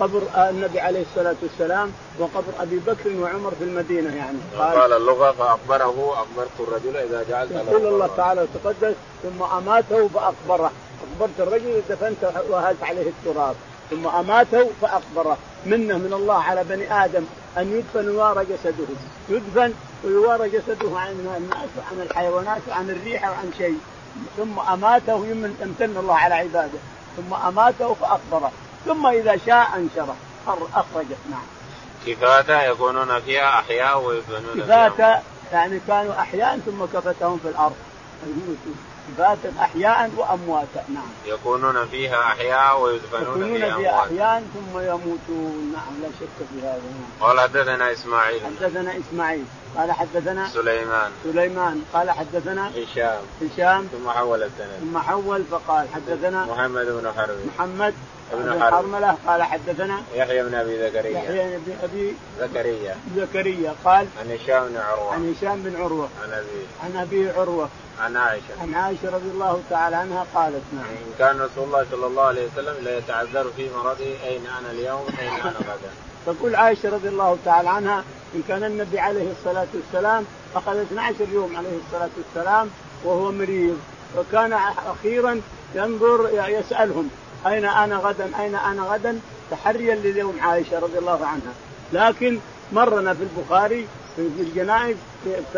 [0.00, 4.38] قبر النبي عليه الصلاة والسلام وقبر أبي بكر وعمر في المدينة يعني.
[4.58, 10.70] قال, قال اللغة فاقبره اقبرت الرجل إذا جعلت يقول الله تعالى وتقدس ثم أماته فاقبره
[11.12, 13.54] اقبرت الرجل دفنت وهلت عليه التراب.
[13.90, 15.36] ثم أماته فاقبره
[15.66, 17.24] منه من الله على بني آدم
[17.58, 18.86] أن يدفن ويوارى جسده.
[19.28, 19.72] يدفن
[20.04, 23.78] ويوارى جسده عن الناس وعن الحيوانات وعن الريح وعن شيء.
[24.36, 26.78] ثم أماته يمتن الله على عباده.
[27.16, 28.52] ثم أماته فاقبره
[28.86, 30.16] ثم إذا شاء انشره.
[30.74, 31.46] اخرجه نعم.
[32.06, 35.22] كفاتا يكونون فيها أحياء ويدفنون كفاتا
[35.52, 37.76] يعني كانوا أحياء ثم كفتهم في الأرض.
[39.18, 41.08] باتا أحياء وأمواتا نعم.
[41.26, 45.72] يكونون فيها أحياء ويدفنون يكونون فيها, فيها أحياء ثم يموتون.
[45.72, 47.28] نعم لا شك في هذا نعم.
[47.28, 48.40] قال حدثنا إسماعيل.
[48.60, 49.44] حدثنا إسماعيل.
[49.76, 51.10] قال حدثنا سليمان.
[51.24, 51.82] سليمان.
[51.94, 53.22] قال حدثنا هشام.
[53.42, 53.88] هشام.
[53.92, 54.80] ثم حول السند.
[54.80, 57.36] ثم حول فقال حدثنا محمد بن حرب.
[57.54, 57.94] محمد
[58.32, 61.18] بن حرملة قال حدثنا يحيى بن أبي زكريا.
[61.18, 62.96] يحيى بن أبي زكريا.
[63.16, 65.12] زكريا قال عن هشام بن عروة.
[65.12, 66.08] عن هشام بن عروة.
[66.22, 66.66] عن أبي.
[66.84, 67.68] عن أبي عروة.
[68.00, 68.62] عن عائشة.
[68.62, 70.84] عن عائشة رضي الله تعالى عنها قالت نعم.
[70.84, 75.06] إن كان رسول الله صلى الله عليه وسلم لا يتعذر في مرضه أين أنا اليوم
[75.20, 75.90] أين أنا غدا.
[76.26, 78.04] تقول عائشة رضي الله تعالى عنها
[78.34, 80.24] إن كان النبي عليه الصلاة والسلام
[80.54, 82.70] اخذ 12 يوم عليه الصلاة والسلام
[83.04, 83.78] وهو مريض
[84.18, 84.52] وكان
[84.86, 85.40] أخيرا
[85.74, 87.10] ينظر يسألهم.
[87.46, 89.20] أين أنا غدا؟ أين أنا غدا؟
[89.50, 91.52] تحريا لليوم عائشة رضي الله عنها.
[91.92, 92.38] لكن
[92.72, 94.96] مرنا في البخاري في الجنائز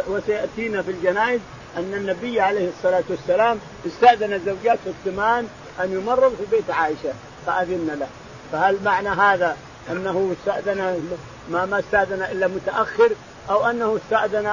[0.08, 1.40] وسيأتينا في الجنائز
[1.76, 5.48] أن النبي عليه الصلاة والسلام استأذن زوجاته الثمان
[5.80, 7.12] أن يمرض في بيت عائشة
[7.46, 8.08] فأذن له.
[8.52, 9.56] فهل معنى هذا
[9.92, 11.02] أنه استأذن
[11.50, 13.10] ما ما استأذن إلا متأخر
[13.50, 14.52] أو أنه استأذن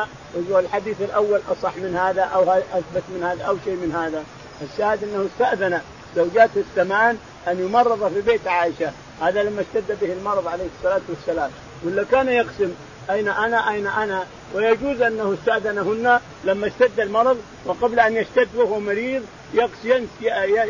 [0.50, 4.24] والحديث الأول أصح من هذا أو أثبت من هذا أو شيء من هذا؟
[4.62, 5.82] الشاهد أنه استأذن
[6.16, 8.92] زوجاته الثمان أن يمرض في بيت عائشة.
[9.22, 11.52] هذا لما اشتد به المرض عليه الصلاة والسلام.
[11.84, 12.72] ولا كان يقسم
[13.10, 19.24] أين أنا أين أنا؟ ويجوز أنه استأذنهن لما اشتد المرض وقبل أن يشتد وهو مريض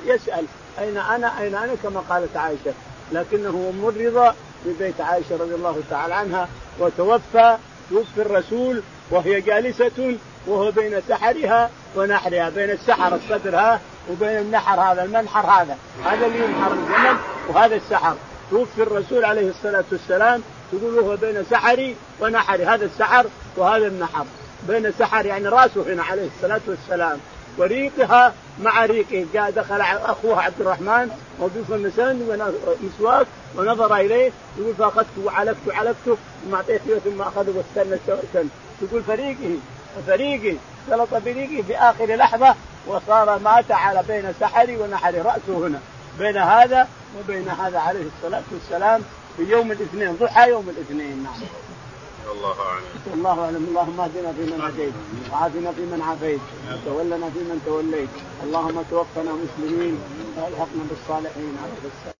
[0.05, 0.45] يسأل
[0.79, 2.73] أين أنا أين أنا؟ كما قالت عائشة.
[3.11, 4.33] لكنه مرض
[4.63, 6.47] في بيت عائشة رضي الله تعالى عنها
[6.79, 7.57] وتوفى
[7.89, 8.81] توفي الرسول
[9.11, 10.15] وهي جالسة
[10.47, 13.79] وهو بين سحرها ونحرها بين السحر الصدر ها؟
[14.11, 15.77] وبين النحر هذا المنحر هذا.
[16.05, 18.15] هذا اللي ينحر الجمل وهذا السحر.
[18.51, 20.41] توفي الرسول عليه الصلاة والسلام
[20.71, 22.65] تقول وهو بين سحري ونحري.
[22.65, 23.25] هذا السحر
[23.57, 24.25] وهذا النحر.
[24.67, 27.17] بين سحر يعني راسه هنا عليه الصلاة والسلام.
[27.57, 28.33] وريقها
[28.63, 29.25] مع ريقه.
[29.33, 32.49] جاء دخل اخوها عبد الرحمن موجود في المسان
[32.83, 33.27] مسواك
[33.57, 34.31] ونظر إليه.
[34.57, 37.97] يقول فاخذته وعلقته علقته ثم أعطيته ثم أخذه واستنى
[38.81, 39.57] تقول فريقه
[40.07, 40.57] فريقي
[40.89, 42.55] سلط بريقه في آخر لحظة
[42.87, 45.79] وصار مات على بين سحري ونحري رأسه هنا
[46.19, 46.87] بين هذا
[47.19, 49.01] وبين هذا عليه الصلاة والسلام
[49.37, 51.33] في يوم الاثنين ضحى يوم الاثنين نعم.
[52.31, 52.83] الله أعلم.
[53.13, 54.93] الله أعلم اللهم اهدنا فيمن هديت
[55.31, 56.39] وعافنا فيمن عافيت
[56.71, 58.09] وتولنا فيمن توليت
[58.43, 59.99] اللهم توفنا مسلمين
[60.37, 62.13] وألحقنا بالصالحين على السلام.